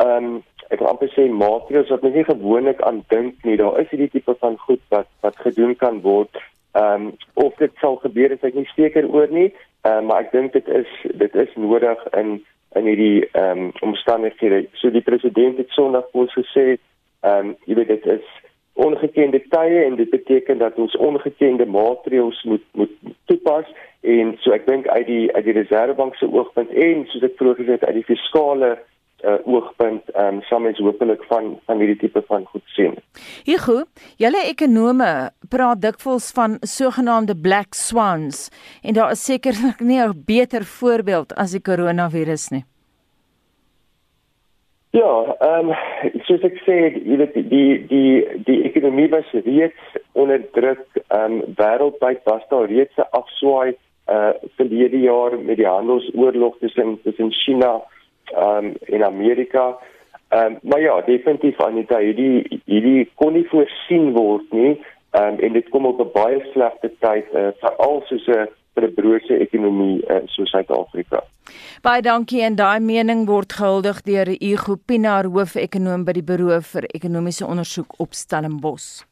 ehm 0.04 0.26
um, 0.26 0.44
ek 0.72 0.80
wil 0.80 0.88
amper 0.88 1.10
sê 1.12 1.26
maatreëls 1.28 1.90
wat 1.92 2.04
mens 2.06 2.16
nie 2.16 2.28
gewoonlik 2.28 2.82
aan 2.88 3.02
dink 3.12 3.44
nie. 3.48 3.58
Daar 3.60 3.80
is 3.82 3.90
hierdie 3.92 4.12
tipe 4.14 4.36
van 4.40 4.56
goed 4.68 4.82
wat 4.94 5.10
wat 5.26 5.42
gedoen 5.46 5.76
kan 5.76 6.02
word. 6.06 6.40
Ehm 6.80 7.08
um, 7.08 7.12
of 7.34 7.58
dit 7.60 7.74
sal 7.84 8.00
gebeur 8.06 8.32
is 8.32 8.46
ek 8.48 8.56
nie 8.56 8.70
seker 8.76 9.10
oor 9.12 9.28
nie, 9.30 9.50
uh, 9.84 10.00
maar 10.00 10.24
ek 10.24 10.32
dink 10.32 10.54
dit 10.54 10.68
is 10.82 10.94
dit 11.24 11.36
is 11.46 11.56
nodig 11.56 12.06
in 12.22 12.40
in 12.80 12.88
hierdie 12.88 13.28
ehm 13.32 13.66
um, 13.66 13.74
omstandighede. 13.90 14.64
So 14.80 14.90
die 14.96 15.06
president 15.10 15.60
het 15.60 15.76
Sondag 15.76 16.08
ons 16.14 16.34
gesê 16.40 16.66
ehm 16.72 17.52
um, 17.52 17.56
jy 17.66 17.76
weet 17.82 17.94
dit 17.98 18.08
is 18.18 18.32
ongekende 18.74 19.42
tye 19.52 19.84
en 19.84 19.96
dit 19.96 20.10
beteken 20.10 20.58
dat 20.58 20.78
ons 20.80 20.96
ongekende 20.96 21.66
maatreëls 21.66 22.44
moet 22.44 22.64
moet 22.72 22.94
toepas 23.26 23.68
en 24.02 24.32
so 24.40 24.56
ek 24.56 24.66
dink 24.68 24.88
uit 24.88 25.08
die 25.08 25.26
uit 25.36 25.46
die 25.46 25.58
reservebank 25.60 26.16
se 26.16 26.30
oogpunt 26.32 26.72
en 26.72 27.04
soos 27.12 27.28
ek 27.28 27.36
vroeër 27.42 27.60
gesê 27.60 27.76
het 27.76 27.86
uit 27.90 28.00
die 28.00 28.08
fiskale 28.08 28.72
uh, 29.24 29.38
oogpunt 29.46 30.10
ehm 30.14 30.36
um, 30.36 30.42
sal 30.50 30.60
mens 30.60 30.80
hopelik 30.80 31.24
van 31.30 31.60
van 31.66 31.78
hierdie 31.78 31.98
tipe 31.98 32.24
van 32.28 32.46
goed 32.46 32.64
sien. 32.76 32.98
Hugo, 33.46 33.84
julle 34.18 34.42
ekonome 34.50 35.12
praat 35.50 35.82
dikwels 35.82 36.32
van 36.38 36.58
sogenaamde 36.62 37.36
black 37.36 37.74
swans 37.74 38.50
en 38.82 38.94
daar 38.94 39.12
is 39.12 39.26
sekerlik 39.26 39.80
nie 39.80 40.02
'n 40.02 40.24
beter 40.26 40.64
voorbeeld 40.64 41.36
as 41.36 41.52
die 41.52 41.62
koronavirus 41.62 42.50
nie. 42.50 42.66
Ja, 44.92 45.36
ehm 45.40 45.70
um, 45.70 45.76
soos 46.28 46.44
ek 46.44 46.58
sê, 46.66 46.76
jy 47.08 47.18
weet 47.18 47.38
die 47.50 47.88
die 47.88 48.42
die 48.48 48.64
ekonomie 48.68 49.08
was 49.10 49.30
reeds 49.32 49.96
onder 50.12 50.42
druk. 50.52 50.84
Ehm 51.08 51.40
um, 51.40 51.56
wêreldwyd 51.56 52.20
was 52.24 52.44
daar 52.50 52.68
reeds 52.68 52.98
'n 52.98 53.08
afswaai 53.12 53.78
uh 54.12 54.34
verlede 54.58 55.00
jaar 55.00 55.40
met 55.40 55.58
die 55.58 55.68
handelsoorlog 55.68 56.58
tussen 56.60 57.00
tussen 57.04 57.32
China 57.32 57.82
ehm 58.34 58.66
um, 58.66 58.74
in 58.88 59.04
Amerika. 59.04 59.78
Ehm 60.30 60.46
um, 60.46 60.58
maar 60.62 60.82
ja, 60.82 61.02
definitief 61.02 61.60
Anita, 61.60 61.98
hierdie 62.00 62.62
hierdie 62.66 63.10
kon 63.16 63.34
nie 63.34 63.48
voorsien 63.50 64.12
word 64.14 64.52
nie. 64.52 64.80
Ehm 65.12 65.34
um, 65.34 65.40
en 65.40 65.54
dit 65.54 65.70
kom 65.70 65.86
op 65.86 66.00
'n 66.00 66.12
baie 66.14 66.42
slegte 66.54 66.92
tyd 67.00 67.26
uh, 67.34 67.52
veral 67.60 68.04
soos 68.08 68.28
'n 68.28 68.48
vir 68.74 68.88
'n 68.88 68.94
broerse 68.96 69.38
ekonomie 69.38 70.02
uh, 70.08 70.22
soos 70.26 70.50
Suid-Afrika. 70.50 71.24
Baie 71.84 72.02
dankie 72.02 72.42
en 72.42 72.56
daai 72.56 72.80
mening 72.80 73.26
word 73.28 73.54
gehuldig 73.54 74.02
deur 74.02 74.30
Igo 74.40 74.76
Pinaar 74.76 75.26
hoofekonoom 75.26 76.06
by 76.06 76.14
die 76.14 76.24
Buro 76.24 76.60
vir 76.74 76.88
Ekonomiese 76.96 77.46
Ondersoek 77.46 78.00
op 78.00 78.14
Stellenbosch. 78.14 79.04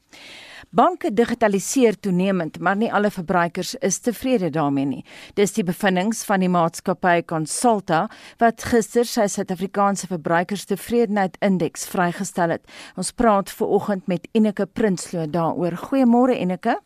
Banke 0.70 1.10
digitaliseer 1.10 1.96
toenemend, 1.98 2.60
maar 2.62 2.76
nie 2.78 2.92
alle 2.94 3.10
verbruikers 3.10 3.72
is 3.82 3.98
tevrede 4.06 4.52
daarmee 4.54 4.86
nie. 4.86 5.00
Dis 5.34 5.56
die 5.56 5.64
bevindinge 5.66 6.14
van 6.30 6.44
die 6.46 6.50
maatskappy 6.54 7.24
Consulta 7.26 8.04
wat 8.38 8.68
gister 8.70 9.08
sy 9.10 9.26
Suid-Afrikaanse 9.34 10.12
verbruikerstevredenheid 10.12 11.40
indeks 11.42 11.88
vrygestel 11.90 12.54
het. 12.54 12.70
Ons 12.94 13.10
praat 13.18 13.50
ver 13.50 13.74
oggend 13.80 14.06
met 14.14 14.30
Enike 14.38 14.70
Prinsloo 14.70 15.26
daaroor. 15.26 15.74
Goeiemôre 15.90 16.38
Enike. 16.38 16.78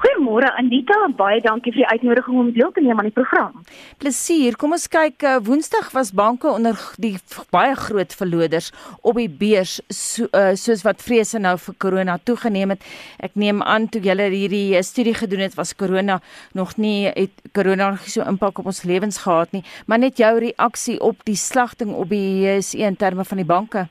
Goeiemôre 0.00 0.48
Anita, 0.56 0.96
baie 1.12 1.42
dankie 1.44 1.74
vir 1.74 1.82
die 1.82 1.88
uitnodiging 1.90 2.36
om 2.40 2.46
deel 2.56 2.70
te 2.72 2.80
neem 2.80 3.02
aan 3.02 3.10
die 3.10 3.12
program. 3.12 3.58
Plesier. 4.00 4.54
Kom 4.56 4.72
ons 4.72 4.86
kyk, 4.88 5.26
uh, 5.28 5.34
Woensdag 5.44 5.90
was 5.92 6.14
banke 6.16 6.48
onder 6.48 6.78
die 6.96 7.18
baie 7.52 7.74
groot 7.76 8.16
verloders 8.16 8.70
op 9.04 9.20
die 9.20 9.28
beurs 9.28 9.76
so, 9.92 10.24
uh, 10.32 10.54
soos 10.56 10.86
wat 10.88 11.04
vrese 11.04 11.42
nou 11.44 11.52
vir 11.66 11.76
corona 11.84 12.16
toegeneem 12.16 12.72
het. 12.72 12.88
Ek 13.20 13.36
neem 13.36 13.60
aan 13.60 13.90
toe 13.92 14.00
julle 14.08 14.30
hierdie 14.32 14.72
eh, 14.78 14.86
studie 14.88 15.12
gedoen 15.20 15.44
het, 15.44 15.60
was 15.60 15.76
corona 15.76 16.22
nog 16.56 16.78
nie 16.80 17.10
het 17.10 17.36
corona 17.52 17.92
nog 17.92 18.08
so 18.08 18.24
impak 18.24 18.64
op 18.64 18.72
ons 18.72 18.86
lewens 18.88 19.20
gehad 19.26 19.52
nie, 19.52 19.66
maar 19.84 20.00
net 20.00 20.16
jou 20.16 20.32
reaksie 20.40 20.96
op 21.04 21.20
die 21.28 21.36
slagting 21.36 21.92
op 21.92 22.08
die 22.08 22.40
JSE 22.46 22.86
in 22.88 22.96
terme 22.96 23.28
van 23.28 23.44
die 23.44 23.50
banke. 23.52 23.90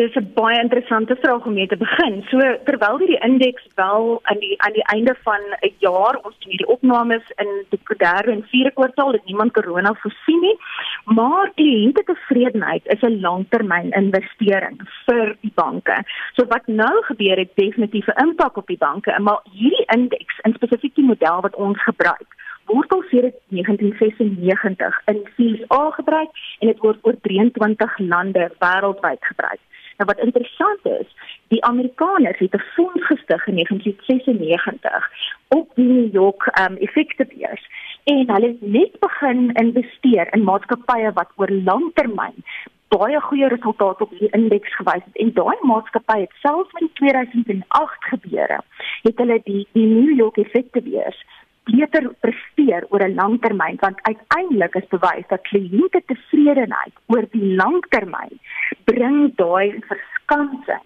Dis 0.00 0.14
'n 0.16 0.32
baie 0.34 0.60
interessante 0.60 1.14
vraag 1.22 1.44
om 1.44 1.52
mee 1.52 1.66
te 1.66 1.76
begin. 1.76 2.14
So 2.30 2.38
terwyl 2.64 2.98
die 2.98 3.18
indeks 3.26 3.64
wel 3.74 4.20
aan 4.22 4.38
die 4.44 4.54
aan 4.64 4.72
die 4.72 4.86
einde 4.94 5.14
van 5.26 5.40
'n 5.50 5.74
jaar 5.78 6.16
ons 6.22 6.38
doen 6.38 6.52
hierdie 6.52 6.72
opnames 6.74 7.26
in 7.36 7.50
die 7.68 7.96
derde 7.96 8.30
en 8.30 8.46
vierde 8.52 8.70
kwartaal 8.70 9.12
het 9.12 9.24
niemand 9.24 9.52
corona 9.52 9.92
voorsien 9.94 10.40
nie, 10.40 10.56
maar 11.04 11.52
kliënte 11.54 12.02
tevredenheid 12.04 12.86
is 12.86 13.02
'n 13.02 13.20
langtermyn 13.20 13.90
investering 13.90 14.80
vir 15.06 15.36
die 15.40 15.52
banke. 15.54 15.96
So 16.32 16.46
wat 16.46 16.66
nou 16.66 17.02
gebeur 17.02 17.36
het 17.36 17.54
definitief 17.54 18.06
'n 18.06 18.22
impak 18.26 18.56
op 18.56 18.66
die 18.66 18.82
banke, 18.88 19.20
maar 19.20 19.40
hierdie 19.52 19.86
indeks 19.86 20.38
in 20.42 20.52
spesifiek 20.54 20.94
die 20.94 21.10
model 21.12 21.40
wat 21.40 21.56
ons 21.56 21.82
gebruik 21.82 22.30
word 22.64 22.92
al 22.92 23.02
sedert 23.10 23.38
1996 23.48 25.02
in 25.04 25.18
FSA 25.34 25.90
gebruik 25.90 26.30
en 26.58 26.66
dit 26.66 26.78
word 26.78 26.98
oor 27.02 27.16
23 27.20 27.98
lande 27.98 28.50
wêreldwyd 28.58 29.24
gebruik. 29.32 29.60
Nou 30.00 30.12
wat 30.12 30.24
interessant 30.24 30.86
is, 31.00 31.08
die 31.52 31.64
Amerikaners 31.64 32.38
het 32.38 32.54
'n 32.54 32.64
fonds 32.74 33.06
gestig 33.06 33.46
in 33.46 33.54
1996 33.54 35.10
op 35.48 35.68
die 35.74 35.84
New 35.84 36.12
York 36.12 36.42
um 36.60 36.76
effektebeurs 36.76 37.64
en 38.04 38.30
hulle 38.32 38.46
het 38.46 38.60
net 38.60 38.98
begin 38.98 39.52
investeer 39.52 40.26
in 40.34 40.44
maatskappye 40.44 41.12
wat 41.12 41.30
oor 41.36 41.50
lang 41.50 41.90
termyn 41.94 42.44
baie 42.88 43.20
goeie 43.20 43.48
resultate 43.48 44.02
op 44.02 44.10
hierdie 44.10 44.40
indeks 44.40 44.74
gewys 44.76 45.04
het. 45.04 45.16
En 45.16 45.32
daai 45.32 45.56
maatskappy 45.62 46.20
het 46.20 46.34
selfs 46.42 46.80
in 46.80 46.90
2008 46.92 48.04
gebeure 48.12 48.60
het 49.02 49.16
hulle 49.22 49.40
die 49.44 49.68
die 49.72 49.86
New 49.86 50.16
York 50.18 50.36
effektebeurs 50.36 51.24
beter 51.68 52.04
presteer 52.24 52.86
oor 52.90 53.02
'n 53.04 53.14
lang 53.14 53.38
termyn 53.40 53.76
want 53.80 54.00
uiteindelik 54.10 54.74
is 54.74 54.88
bewys 54.94 55.26
dat 55.28 55.48
kliënte 55.50 56.00
tevredenheid 56.06 56.94
oor 57.06 57.24
die 57.32 57.54
lang 57.56 57.80
termyn 57.88 58.38
bring 58.84 59.18
daai 59.36 59.80
verskansing 59.88 60.84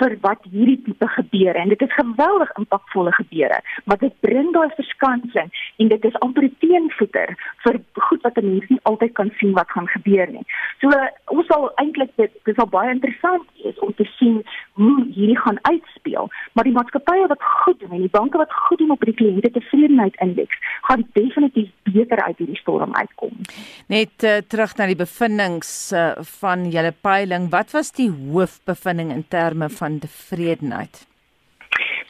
vir 0.00 0.16
wat 0.26 0.44
hierdie 0.52 0.78
tipe 0.86 1.08
gebeure 1.16 1.58
en 1.62 1.72
dit 1.72 1.82
is 1.86 1.96
geweldig 1.98 2.52
impakvolle 2.62 3.12
gebeure 3.18 3.60
maar 3.84 4.00
dit 4.02 4.14
bring 4.26 4.52
daai 4.56 4.68
verskansing 4.76 5.50
en 5.82 5.92
dit 5.92 6.04
is 6.10 6.18
amper 6.26 6.48
teenvoeter 6.64 7.34
vir 7.64 7.80
goed 8.08 8.22
wat 8.26 8.38
'n 8.38 8.50
mens 8.50 8.68
nie 8.68 8.80
altyd 8.90 9.12
kan 9.20 9.32
sien 9.38 9.52
wat 9.52 9.70
gaan 9.70 9.88
gebeur 9.88 10.28
nie. 10.30 10.46
So 10.80 10.88
ons 11.36 11.46
sal 11.46 11.70
eintlik 11.82 12.12
dit 12.16 12.32
dis 12.44 12.56
al 12.56 12.70
baie 12.76 12.90
interessant 12.90 13.46
is 13.64 13.78
om 13.78 13.94
te 13.94 14.06
sien 14.18 14.42
hoe 14.72 14.96
hierdie 15.14 15.40
gaan 15.44 15.58
uitspeel 15.62 16.30
maar 16.52 16.64
die 16.64 16.76
maatskappye 16.78 17.26
wat 17.26 17.42
goed 17.42 17.80
doen 17.80 17.92
en 17.92 18.06
die 18.06 18.16
banke 18.18 18.38
wat 18.38 18.52
goed 18.52 18.78
doen 18.78 18.90
op 18.90 19.04
die 19.04 19.14
kliënte 19.14 19.50
tevredenheid 19.50 20.16
indeks 20.26 20.56
gaan 20.88 21.06
definitief 21.12 21.70
beter 21.82 22.22
uit 22.22 22.38
hierdie 22.38 22.56
storm 22.56 22.94
uitkom. 22.94 23.32
Net 23.86 24.24
uh, 24.24 24.36
terug 24.52 24.76
na 24.78 24.86
die 24.90 24.98
bevindinge 24.98 25.66
uh, 25.94 26.12
van 26.40 26.66
julle 26.72 26.92
peiling, 27.06 27.48
wat 27.52 27.74
was 27.76 27.92
die 27.96 28.10
hoofbevinding 28.10 29.12
in 29.14 29.24
terme 29.28 29.68
van 29.80 29.89
tevredenheid? 29.98 31.06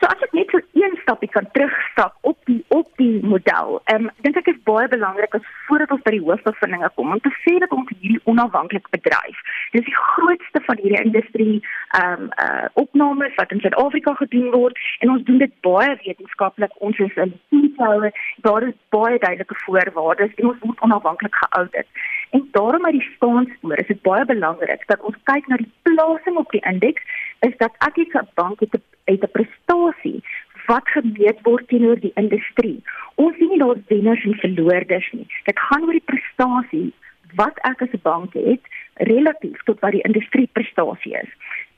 So 0.00 0.08
as 0.08 0.22
ek 0.24 0.32
net 0.32 0.48
so 0.48 0.60
een 0.80 0.94
stapie 1.02 1.28
kan 1.28 1.46
terugstap 1.52 2.14
op 2.20 2.38
die 2.48 2.64
op 2.68 2.88
die 2.96 3.20
model. 3.32 3.80
Ehm 3.84 4.06
um, 4.08 4.10
dink 4.24 4.38
ek 4.40 4.48
is 4.52 4.62
baie 4.64 4.88
belangrik 4.88 5.34
as 5.36 5.48
voordat 5.66 5.92
ons 5.92 6.04
by 6.06 6.14
die 6.14 6.22
hoofbevindinge 6.24 6.88
kom 6.94 7.12
om 7.12 7.20
te 7.20 7.32
sê 7.42 7.58
dat 7.60 7.74
ons 7.76 7.90
hierdie 7.98 8.22
onafhanklike 8.32 8.88
bedryf. 8.96 9.42
Dis 9.76 9.84
die 9.84 9.98
grootste 9.98 10.62
van 10.68 10.80
hierdie 10.80 11.02
industrie 11.04 11.56
ehm 11.98 12.24
um, 12.24 12.32
uh 12.46 12.68
opnames 12.84 13.36
wat 13.36 13.52
in 13.52 13.60
Suid-Afrika 13.60 14.14
gedoen 14.22 14.48
word 14.56 14.80
en 15.04 15.12
ons 15.16 15.26
doen 15.28 15.42
dit 15.44 15.54
baie 15.68 15.92
wetenskaplik. 16.06 16.72
Ons 16.88 17.04
is 17.08 17.20
'n 17.26 17.36
teamhouer. 17.50 18.12
Daar 18.48 18.68
is 18.70 18.76
baie 18.96 19.18
duidelike 19.18 19.60
voorwaardes 19.66 20.34
en 20.36 20.52
ons 20.54 20.64
word 20.64 20.80
onafhanklik 20.88 21.36
geaudit. 21.44 21.88
En 22.30 22.48
daarom 22.56 22.86
uit 22.86 22.98
die 22.98 23.10
staanspoor 23.16 23.78
is 23.78 23.92
dit 23.92 24.02
baie 24.02 24.24
belangrik 24.24 24.86
dat 24.86 25.00
ons 25.00 25.16
kyk 25.24 25.46
na 25.46 25.56
die 25.56 25.72
plasing 25.82 26.36
op 26.36 26.50
die 26.50 26.64
indeks 26.72 27.02
is 27.40 27.56
dat 27.56 27.74
Afrika 27.78 28.26
Bank 28.34 28.60
het 28.60 28.74
'n 28.74 28.82
het 29.04 29.22
'n 29.22 29.30
prestasie 29.32 30.22
wat 30.66 30.88
gemeet 30.88 31.38
word 31.42 31.68
teenoor 31.68 31.98
die 32.00 32.12
industrie. 32.14 32.82
Ons 33.14 33.36
sien 33.36 33.48
nie 33.48 33.58
daar 33.58 33.76
wenners 33.86 34.24
en 34.24 34.34
verloorders 34.34 35.08
nie. 35.12 35.26
Dit 35.44 35.58
gaan 35.58 35.82
oor 35.82 35.96
die 35.98 36.10
prestasie 36.12 36.92
wat 37.34 37.58
ek 37.70 37.82
as 37.82 37.92
'n 37.92 38.02
bank 38.02 38.32
het 38.32 38.64
relatief 38.94 39.62
tot 39.62 39.80
wat 39.80 39.90
die 39.90 40.06
industrie 40.10 40.48
prestasie 40.52 41.14
is. 41.22 41.30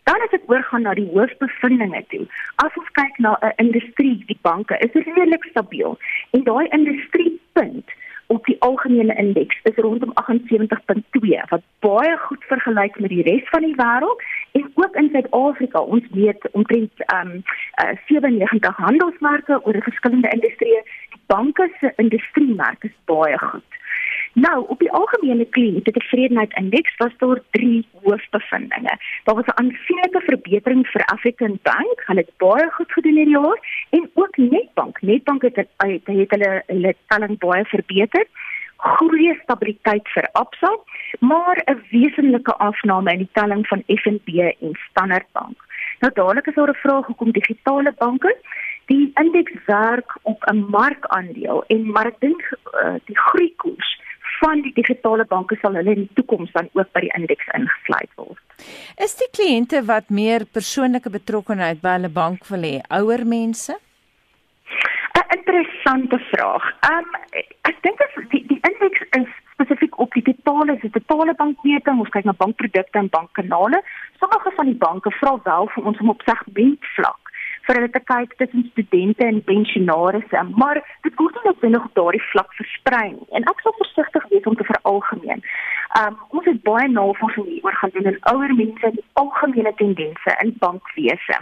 Dan 0.02 0.20
as 0.26 0.32
ek 0.38 0.50
oorgaan 0.50 0.82
na 0.82 0.94
die 0.94 1.10
hoofbevindinge 1.14 2.04
toe. 2.08 2.26
As 2.56 2.74
ons 2.74 2.90
kyk 2.92 3.18
na 3.18 3.38
'n 3.40 3.52
industrie, 3.56 4.24
die 4.26 4.38
banke 4.42 4.78
is 4.78 4.92
redelik 4.92 5.44
stabiel 5.44 5.98
en 6.30 6.42
daai 6.44 6.66
industriepunt 6.68 7.88
op 8.26 8.44
die 8.44 8.56
algemene 8.60 9.14
indeks 9.14 9.58
is 9.62 9.76
rondom 9.76 10.12
78.2 10.14 11.42
wat 11.48 11.62
baie 11.78 12.16
goed 12.16 12.44
vergelyk 12.44 12.98
met 12.98 13.10
die 13.10 13.22
res 13.22 13.48
van 13.54 13.66
die 13.66 13.76
wêreld 13.76 14.24
en 14.52 14.70
ook 14.74 14.96
in 14.96 15.08
Suid-Afrika. 15.12 15.80
Ons 15.80 16.04
weet 16.10 16.48
omtrent 16.52 16.92
um 17.14 17.42
uh, 17.82 17.96
97 18.06 18.76
handelsmerke 18.76 19.60
oor 19.64 19.82
verskillende 19.82 20.28
industrieë. 20.28 20.82
Die 21.14 21.22
banke 21.26 21.70
se 21.80 21.92
industriemerk 21.96 22.84
is 22.84 22.96
baie 23.04 23.38
goed. 23.38 23.80
Nou, 24.32 24.64
op 24.68 24.78
die 24.78 24.90
algemene 24.90 25.44
kliënt 25.44 25.74
het 25.74 25.84
die 25.84 25.92
tevredenheid 25.92 26.54
indeks 26.56 26.96
was 26.96 27.12
daar 27.20 27.40
drie 27.50 27.86
hoofbevindinge. 28.02 28.94
Daar 29.24 29.34
was 29.34 29.44
'n 29.44 29.60
aansienlike 29.62 30.20
verbetering 30.20 30.86
vir 30.86 31.04
African 31.04 31.58
Bank, 31.62 32.02
hulle 32.06 32.20
het 32.20 32.36
baie 32.36 32.70
goed 32.70 32.92
gedoen 32.92 33.16
hierdie 33.16 33.38
jaar 33.38 33.86
en 33.90 34.10
ook 34.14 34.36
Nedbank. 34.36 35.00
Nedbank 35.00 35.42
het 35.42 35.56
het, 35.56 35.68
het 35.76 36.30
hulle 36.30 36.62
hulle 36.66 36.94
telling 37.06 37.38
baie 37.38 37.64
verbeter. 37.64 38.26
Goeie 38.82 39.34
stabiliteit 39.42 40.08
vir 40.14 40.28
Absa, 40.32 40.70
maar 41.20 41.62
'n 41.66 41.82
wesenlike 41.90 42.54
afname 42.58 43.12
in 43.12 43.18
die 43.18 43.32
telling 43.32 43.66
van 43.66 43.82
FNB 43.86 44.28
en 44.60 44.78
Standard 44.90 45.26
Bank. 45.32 45.56
Nou 46.00 46.12
dadelik 46.14 46.46
is 46.46 46.54
daar 46.54 46.70
'n 46.70 46.82
vraag 46.84 47.06
hoekom 47.06 47.30
digitale 47.30 47.92
banke 47.98 48.36
die 48.86 49.10
indeks 49.14 49.64
werk 49.66 50.18
op 50.22 50.44
'n 50.44 50.66
markandeel 50.68 51.64
en 51.66 51.90
maar 51.92 52.06
ek 52.06 52.20
dink 52.20 52.42
uh, 52.82 52.94
die 53.04 53.18
groeikoers 53.18 54.00
van 54.40 54.62
die 54.62 54.72
digitale 54.74 55.24
banke 55.24 55.56
sal 55.60 55.74
hulle 55.74 55.94
in 55.94 56.02
die 56.06 56.14
toekoms 56.14 56.52
dan 56.52 56.68
ook 56.72 56.92
by 56.92 57.00
die 57.00 57.14
indeks 57.18 57.46
ingesluit 57.58 58.10
word. 58.14 58.42
Is 58.96 59.14
die 59.14 59.30
kliënte 59.38 59.84
wat 59.84 60.10
meer 60.10 60.46
persoonlike 60.58 61.10
betrokkenheid 61.10 61.80
by 61.80 61.96
hulle 61.98 62.08
bank 62.08 62.46
wil 62.46 62.66
hê, 62.66 62.80
ouer 62.98 63.26
mense? 63.26 63.78
'n 65.12 65.32
Interessante 65.36 66.18
vraag. 66.18 66.64
Ehm 66.80 66.98
um, 66.98 67.10
ek 67.70 67.76
dink 67.80 68.00
as 68.00 68.14
die 68.28 68.44
die 68.46 68.60
indeks 68.68 69.02
is 69.20 69.30
spesifiek 69.52 69.98
op 69.98 70.12
die 70.12 70.22
totale, 70.22 70.78
die 70.80 70.90
totale 70.90 71.34
bankmeting, 71.34 71.98
ons 71.98 72.08
kyk 72.14 72.24
na 72.24 72.34
bankprodukte 72.36 72.98
en 72.98 73.08
bankkanale. 73.08 73.82
Sommige 74.20 74.52
van 74.56 74.66
die 74.66 74.80
banke 74.86 75.10
vra 75.10 75.34
wel 75.44 75.68
vir 75.74 75.84
ons 75.84 75.98
om 75.98 76.14
op 76.14 76.22
segmentvlak 76.24 77.22
vir 77.66 77.78
hulle 77.78 77.90
te 77.94 78.02
kyk 78.10 78.32
tussen 78.40 78.64
studente 78.70 79.24
en 79.24 79.42
pensionaarsse, 79.46 80.40
maar 80.62 80.80
dit 81.06 81.20
word 81.20 81.36
nie 81.36 81.44
noodwendig 81.44 81.84
op 81.84 81.98
daardie 81.98 82.22
vlak 82.30 82.56
versprei 82.58 83.04
nie. 83.12 83.28
En 83.38 83.46
ek 83.52 83.62
sal 83.62 83.76
versigtig 83.78 84.26
wees 84.32 84.48
om 84.50 84.56
te 84.58 84.66
veralgemeen. 84.70 85.44
Um 86.00 86.16
ons 86.38 86.48
het 86.50 86.62
baie 86.66 86.88
navorsing 86.88 87.46
hieroor 87.50 87.78
gaan 87.82 87.94
doen 87.94 88.10
in 88.12 88.18
ouer 88.32 88.56
mense 88.62 88.90
en 88.90 88.98
algemene 89.22 89.74
tendense 89.78 90.36
in 90.44 90.56
bankwese. 90.64 91.38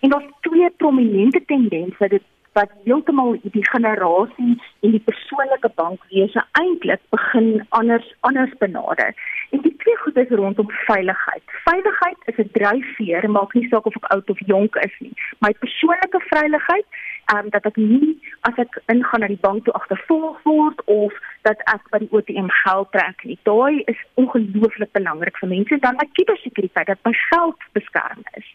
En 0.00 0.14
daar's 0.14 0.30
twee 0.46 0.70
prominente 0.84 1.42
tendense 1.50 2.12
dit 2.16 2.30
wat 2.54 2.70
heeltemal 2.84 3.36
die 3.42 3.66
generasie 3.68 4.54
en 4.80 4.92
die 4.94 5.02
persoonlike 5.08 5.70
bankwese 5.74 6.42
eintlik 6.60 7.02
begin 7.14 7.48
anders 7.68 8.06
anders 8.20 8.54
benader. 8.58 9.14
En 9.50 9.62
die 9.66 9.74
twee 9.82 9.96
goed 10.02 10.16
is 10.16 10.28
rondom 10.28 10.70
veiligheid. 10.70 11.42
Veiligheid 11.64 12.16
is 12.30 12.38
'n 12.44 12.50
dryfveer, 12.52 13.30
maak 13.30 13.54
nie 13.54 13.68
saak 13.68 13.86
of 13.86 13.96
ek 13.96 14.10
oud 14.14 14.30
of 14.30 14.46
jonk 14.46 14.76
is 14.86 14.94
nie. 14.98 15.14
My 15.38 15.52
persoonlike 15.64 16.20
veiligheid, 16.34 16.86
ehm 17.32 17.44
um, 17.44 17.50
dat 17.50 17.66
ek 17.70 17.76
nie 17.76 18.18
as 18.40 18.56
ek 18.64 18.82
ingaan 18.86 19.20
na 19.20 19.26
die 19.26 19.44
bank 19.46 19.64
toe 19.64 19.74
agtervolg 19.74 20.42
word 20.42 20.84
of 20.84 21.12
dat 21.42 21.58
ek 21.74 21.90
by 21.90 21.98
die 21.98 22.12
ATM 22.16 22.48
geld 22.62 22.90
trek 22.92 23.24
nie. 23.24 23.38
Daai 23.42 23.82
is 23.92 24.00
ongelooflik 24.14 24.92
belangrik 24.92 25.36
vir 25.38 25.48
mense 25.48 25.78
dan 25.78 25.98
my 26.00 26.08
kubersekuriteit 26.12 26.86
dat 26.86 27.04
my 27.04 27.14
geld 27.30 27.58
beskerm 27.72 28.22
is. 28.40 28.48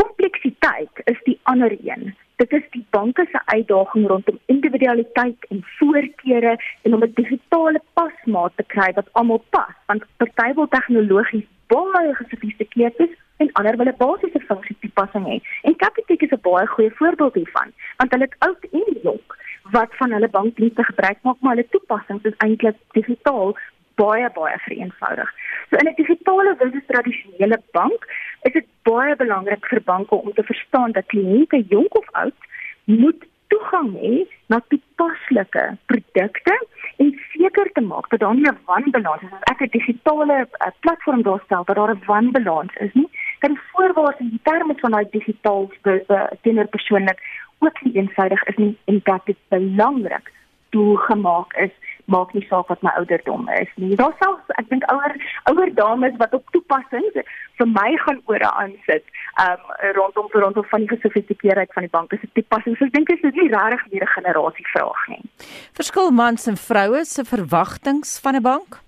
Kompleksiteit 0.00 1.02
is 1.12 1.20
die 1.24 1.38
ander 1.42 1.72
een. 1.84 2.14
Dit 2.36 2.52
is 2.52 2.64
die 2.70 2.84
banke 2.90 3.26
se 3.30 3.40
uitdaging 3.44 4.06
rondom 4.08 4.38
individualiteit 4.46 5.46
en 5.48 5.64
voorkeure 5.78 6.54
en 6.82 6.94
om 6.94 7.02
'n 7.02 7.12
digitale 7.14 7.80
pasmaat 7.92 8.52
te 8.56 8.64
kry 8.74 8.90
wat 8.98 9.12
almal 9.12 9.44
pas 9.50 9.74
want 9.86 10.04
party 10.16 10.54
wil 10.54 10.68
tegnologies 10.68 11.48
baie 11.66 12.14
gesofistikeerd 12.14 12.98
is 13.06 13.14
en 13.36 13.52
ander 13.52 13.76
wil 13.76 13.88
'n 13.92 13.96
basiese 13.96 14.40
funksie 14.48 14.76
toepassing 14.80 15.26
hê. 15.26 15.36
En 15.62 15.76
Capitec 15.76 16.22
is 16.22 16.30
'n 16.30 16.44
baie 16.48 16.66
goeie 16.66 16.92
voorbeeld 17.00 17.34
hiervan 17.34 17.72
want 17.96 18.10
hulle 18.10 18.24
het 18.24 18.36
oud 18.38 18.64
en 18.72 18.98
jonk 19.02 19.36
wat 19.70 19.96
van 20.00 20.12
hulle 20.12 20.28
bankdienste 20.28 20.82
gebruik 20.82 21.18
maak 21.22 21.36
maar 21.40 21.56
hulle 21.56 21.68
toepassings 21.70 22.24
is 22.30 22.36
eintlik 22.36 22.76
digitaal 22.90 23.56
baie 23.96 24.30
baie 24.38 24.58
vereenvoudig. 24.68 25.30
So 25.70 25.76
in 25.76 25.88
'n 25.88 25.94
digitale 25.96 26.56
versus 26.58 26.86
tradisionele 26.86 27.60
bank 27.72 28.00
is 28.42 28.52
dit 28.52 28.66
baie 28.82 29.16
belangrik 29.16 29.66
vir 29.66 29.82
banke 29.82 30.14
om 30.14 30.32
te 30.32 30.42
verstaan 30.42 30.92
dat 30.92 31.06
kliënte 31.06 31.64
jonk 31.68 31.94
of 31.94 32.08
oud 32.12 32.38
moet 32.84 33.24
toegang 33.48 33.92
hê 34.02 34.14
na 34.46 34.60
toepaslike 34.70 35.64
produkte 35.90 36.54
en 37.02 37.12
seker 37.32 37.70
te 37.74 37.80
maak 37.80 38.08
dat 38.10 38.20
daar 38.20 38.34
nie 38.34 38.48
'n 38.50 38.58
wanbalans 38.66 39.22
is 39.22 39.32
as 39.32 39.50
ek 39.52 39.60
'n 39.60 39.74
digitale 39.78 40.38
uh, 40.46 40.72
platform 40.80 41.22
daarstel 41.22 41.64
dat 41.64 41.76
daar 41.76 41.94
'n 41.94 42.04
wanbalans 42.06 42.74
is 42.86 42.92
nie 42.94 43.08
dat 43.40 43.50
die 43.50 43.64
voorwaardes 43.72 44.20
en 44.20 44.30
die 44.30 44.44
terme 44.50 44.74
van 44.82 44.90
daai 44.90 45.06
digitaal 45.10 45.70
uh, 45.82 46.26
teenoor 46.42 46.68
persoonlik 46.76 47.20
ook 47.58 47.82
nie 47.82 47.94
eenvoudig 47.94 48.42
is 48.44 48.56
nie 48.56 48.76
en 48.84 49.00
dat 49.04 49.22
dit 49.24 49.38
belangrik 49.48 50.32
toegemaak 50.70 51.52
is 51.66 51.74
maak 52.06 52.32
nie 52.34 52.46
saak 52.48 52.68
wat 52.72 52.82
my 52.86 52.92
ouderdom 53.00 53.48
is 53.58 53.72
nie. 53.82 53.96
Daar 53.98 54.14
selfs 54.20 54.54
ek 54.60 54.68
dink 54.70 54.86
ouer 54.92 55.16
ouer 55.50 55.72
dames 55.74 56.16
wat 56.22 56.34
op 56.38 56.46
toepassings 56.54 57.18
vir 57.58 57.68
my 57.72 57.90
gaan 58.04 58.20
ore 58.32 58.50
aansit, 58.62 59.04
um 59.46 59.62
rondom 59.98 60.30
rondom 60.30 60.66
van 60.70 60.84
die 60.84 60.92
gesofistikeerdheid 60.94 61.72
van 61.74 61.86
die 61.88 61.94
banke 61.98 62.18
se 62.20 62.30
toepassings. 62.38 62.80
Ek 62.80 62.94
dink 62.96 63.12
dit 63.12 63.24
is 63.24 63.38
nie 63.38 63.50
regtig 63.52 63.86
meer 63.92 64.08
'n 64.08 64.16
generasie 64.16 64.66
vraag 64.72 65.06
nie. 65.08 65.22
Verskil 65.72 66.10
mans 66.10 66.46
en 66.46 66.56
vroue 66.56 67.04
se 67.04 67.24
verwagtinge 67.24 68.20
van 68.22 68.36
'n 68.36 68.42
bank? 68.42 68.84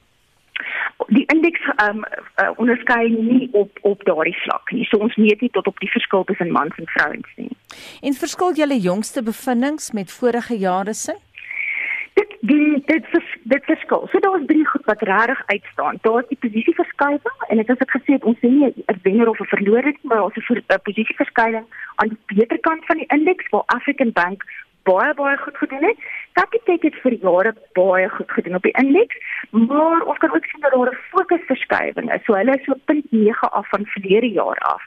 die 1.06 1.24
indeks 1.32 1.62
um 1.88 2.02
uh, 2.04 2.50
onderskei 2.56 3.08
nie 3.08 3.48
op 3.52 3.78
op 3.80 4.04
daardie 4.04 4.36
vlak 4.42 4.70
nie. 4.70 4.84
So 4.84 4.98
ons 4.98 5.16
meet 5.16 5.40
nie 5.40 5.50
tot 5.54 5.66
op 5.66 5.78
die 5.78 5.90
verskil 5.90 6.24
tussen 6.24 6.50
mans 6.52 6.74
en 6.76 6.90
vrouens 6.94 7.30
nie. 7.36 7.50
En 8.02 8.18
verskil 8.18 8.58
julle 8.58 8.78
jongste 8.80 9.22
bevindinge 9.22 9.92
met 9.92 10.12
vorige 10.12 10.58
jare 10.58 10.94
se? 10.94 11.14
Dit 12.18 12.36
die 12.50 12.82
dit 12.86 13.06
vers, 13.12 13.30
dit 13.52 13.64
verskil. 13.70 14.06
So 14.10 14.20
daar 14.24 14.38
is 14.40 14.46
drie 14.46 14.66
goed 14.66 14.84
wat 14.90 15.02
regtig 15.10 15.42
uitstaan. 15.46 15.98
Daar 16.06 16.20
is 16.22 16.30
die 16.32 16.40
posisieverskywing 16.44 17.42
en 17.48 17.60
dit 17.60 17.74
is 17.74 17.84
ek 17.86 17.96
gesê 17.96 18.18
ons 18.30 18.40
sê 18.42 18.50
nie 18.52 18.70
'n 18.70 19.00
wenner 19.02 19.28
of 19.32 19.40
'n 19.40 19.52
verlorer 19.54 19.92
nie, 19.96 20.08
maar 20.10 20.24
ons 20.24 20.34
het 20.34 20.72
'n 20.72 20.86
posisieverskywing 20.88 21.66
aan 22.00 22.08
die 22.08 22.20
beterkant 22.34 22.86
van 22.86 22.96
die 22.96 23.10
indeks 23.16 23.48
waar 23.50 23.66
African 23.76 24.12
Bank 24.12 24.42
baie 24.88 25.14
baie 25.14 25.36
goed 25.36 25.56
gedoen 25.56 25.84
het. 25.84 25.98
Capitec 26.32 26.82
het 26.82 26.96
vir 27.02 27.14
jare 27.24 27.52
baie 27.72 28.08
goed 28.08 28.30
gedoen 28.36 28.58
op 28.58 28.62
die 28.62 28.76
indeks, 28.82 29.16
maar 29.50 30.02
ons 30.02 30.18
kan 30.18 30.34
ook 30.34 30.44
sien 30.50 30.60
dat 30.60 30.72
daar 30.72 30.92
'n 30.92 31.02
fokusverskywing 31.12 32.12
is. 32.14 32.24
So 32.24 32.34
hulle 32.34 32.56
is 32.58 32.64
so 32.64 32.74
0.9 32.86 33.50
af 33.58 33.68
van 33.68 33.86
verlede 33.86 34.30
jaar 34.40 34.58
af. 34.58 34.82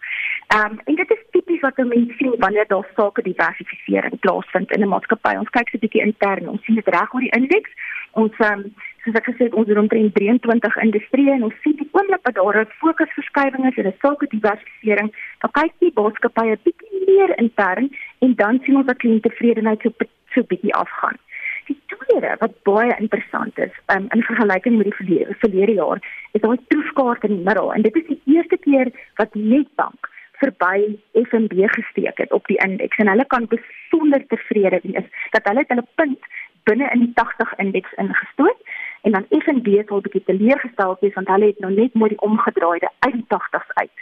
Ehm 0.51 0.71
um, 0.71 0.79
en 0.83 0.95
dit 0.95 1.11
is 1.11 1.23
tipies 1.31 1.61
wat 1.63 1.77
mense 1.77 2.13
sien 2.17 2.33
wanneer 2.37 2.67
daar 2.67 2.87
sake 2.95 3.21
diversifisering 3.21 4.19
plaasvind 4.19 4.71
in 4.71 4.81
'n 4.83 4.87
maatskappy. 4.87 5.35
Ons 5.37 5.49
kyk 5.49 5.69
so 5.69 5.77
'n 5.77 5.83
bietjie 5.83 6.05
intern. 6.07 6.49
Ons 6.49 6.63
sien 6.63 6.75
dit 6.75 6.87
reg 6.87 7.13
oor 7.13 7.23
die 7.25 7.35
indeks. 7.39 7.71
Ons 8.11 8.35
um, 8.39 8.61
soos 9.03 9.15
ek 9.19 9.29
gesê 9.29 9.43
het 9.47 9.53
ons 9.53 9.71
omtrent 9.83 10.15
23 10.15 10.75
industrieë 10.87 11.31
en 11.37 11.43
ons 11.43 11.61
sien 11.61 11.75
die 11.75 11.89
oomblik 11.91 12.23
dat 12.23 12.35
daar 12.35 12.59
'n 12.59 12.73
fokusverskywing 12.81 13.63
is 13.69 13.77
en 13.77 13.87
'n 13.87 13.99
sulke 14.01 14.27
diversifisering, 14.27 15.09
dan 15.39 15.51
kyk 15.51 15.73
die 15.79 15.93
maatskappye 15.95 16.57
bietjie 16.63 17.01
meer 17.07 17.31
intern 17.39 17.87
en 18.19 18.35
dan 18.35 18.59
sien 18.63 18.75
ons 18.75 18.85
dat 18.85 19.01
kliëntevredenheid 19.03 19.81
so 19.81 19.89
so 20.33 20.43
bietjie 20.43 20.75
afgaan. 20.75 21.17
Die 21.65 21.79
tweede 21.85 22.35
wat 22.39 22.63
baie 22.63 22.95
interessant 22.99 23.57
is, 23.57 23.73
um, 23.95 24.05
in 24.09 24.23
vergelyking 24.23 24.77
met 24.77 24.85
die 24.89 24.99
verlede, 24.99 25.33
verlede 25.33 25.73
jaar, 25.73 25.99
is 26.31 26.41
daai 26.41 26.57
troefkaart 26.67 27.23
in 27.23 27.35
die 27.35 27.45
middel 27.45 27.73
en 27.73 27.81
dit 27.81 27.95
is 27.95 28.07
die 28.07 28.21
eerste 28.25 28.57
keer 28.57 28.91
wat 29.15 29.33
Nedbank 29.33 30.10
verby 30.43 30.77
FNB 31.25 31.67
gesteek 31.77 32.17
het 32.23 32.31
op 32.37 32.47
die 32.47 32.59
indeks 32.65 32.97
en 32.97 33.11
hulle 33.13 33.25
kan 33.33 33.47
besonder 33.55 34.27
tevrede 34.27 34.79
wees 34.83 35.07
dat 35.35 35.49
hulle 35.49 35.65
hulle 35.67 35.87
punt 35.95 36.31
binne 36.69 36.89
in 36.93 36.99
die 37.05 37.13
80 37.13 37.53
indeks 37.63 37.93
ingestoot 38.03 38.59
en 39.01 39.11
dan 39.17 39.25
FNB 39.43 39.67
sal 39.87 39.97
'n 39.97 40.05
bietjie 40.07 40.23
teleurgestel 40.29 40.97
wees 41.01 41.17
want 41.19 41.33
hulle 41.33 41.51
het 41.51 41.59
nou 41.59 41.73
net 41.73 41.93
mooi 41.93 42.09
die 42.13 42.23
omgedraaide 42.29 42.89
uit 42.99 43.13
die 43.13 43.27
80s 43.35 43.69
uit. 43.83 43.97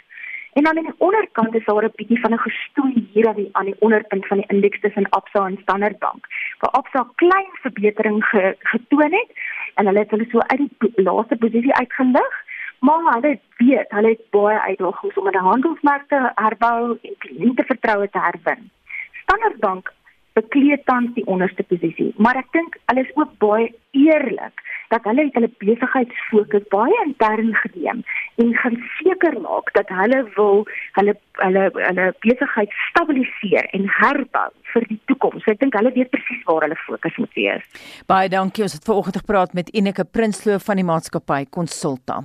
En 0.52 0.64
dan 0.64 0.76
aan 0.76 0.84
die 0.84 0.94
onderkant 0.98 1.54
is 1.54 1.64
daar 1.64 1.84
'n 1.84 1.92
bietjie 1.94 2.20
van 2.20 2.32
'n 2.32 2.44
gestoei 2.46 3.08
hier 3.12 3.28
aan 3.28 3.34
die 3.34 3.48
aan 3.52 3.64
die 3.64 3.80
onderpunt 3.86 4.26
van 4.26 4.36
die 4.36 4.46
indeks 4.48 4.80
tussen 4.80 5.08
Absa 5.08 5.46
en 5.46 5.58
Standard 5.62 5.98
Bank. 5.98 6.26
Waar 6.58 6.70
Absa 6.70 7.10
klein 7.14 7.50
verbetering 7.52 8.24
ge, 8.24 8.56
getoon 8.58 9.12
het 9.12 9.30
en 9.74 9.86
hulle 9.86 9.98
het 9.98 10.10
hulle 10.10 10.26
so 10.30 10.38
uit 10.38 10.60
die 10.78 11.02
laaste 11.02 11.36
posisie 11.36 11.74
uitgelig, 11.74 12.44
maar 12.80 13.06
hulle 13.14 13.38
weet, 13.60 13.92
hulle 13.94 14.14
het 14.14 14.26
baie 14.34 14.58
uitdagings 14.60 15.16
om 15.20 15.30
hulle 15.30 15.46
handelsmarkte 15.46 16.20
herbou 16.34 16.96
en 16.96 17.16
kliëntevertroue 17.26 18.08
te 18.10 18.22
herwin. 18.26 18.70
Standard 19.22 19.60
Bank 19.60 19.92
bekleed 20.38 20.84
tans 20.86 21.12
die 21.16 21.26
onderste 21.26 21.64
posisie, 21.66 22.12
maar 22.16 22.38
ek 22.38 22.50
dink 22.54 22.78
hulle 22.90 23.04
is 23.04 23.16
ook 23.18 23.32
baie 23.42 23.70
eerlik 23.96 24.62
dat 24.90 25.04
hulle 25.06 25.26
het 25.26 25.36
hulle 25.38 25.50
besigheidsfokus 25.62 26.66
baie 26.72 26.96
intern 27.04 27.52
geneem 27.62 28.02
en 28.42 28.54
gaan 28.62 28.78
seker 28.98 29.36
maak 29.42 29.70
dat 29.76 29.90
hulle 30.00 30.22
wil 30.38 30.64
hulle 30.98 31.14
hulle 31.42 31.66
hulle 31.76 32.08
besigheid 32.24 32.74
stabiliseer 32.88 33.70
en 33.76 33.86
herbou 34.00 34.48
vir 34.72 34.86
die 34.90 34.98
toekoms. 35.10 35.44
So 35.44 35.54
ek 35.54 35.62
dink 35.62 35.78
hulle 35.78 35.94
weet 35.94 36.10
presies 36.14 36.42
waar 36.48 36.66
hulle 36.66 36.78
fokus 36.86 37.22
moet 37.22 37.38
wees. 37.38 37.86
Baie 38.10 38.30
dankie. 38.32 38.66
Ons 38.66 38.78
het 38.78 38.86
vanoggend 38.86 39.22
gepraat 39.22 39.54
met 39.58 39.72
Enike 39.74 40.06
Prinsloo 40.06 40.58
van 40.66 40.82
die 40.82 40.86
maatskappy 40.86 41.44
Consulta. 41.50 42.22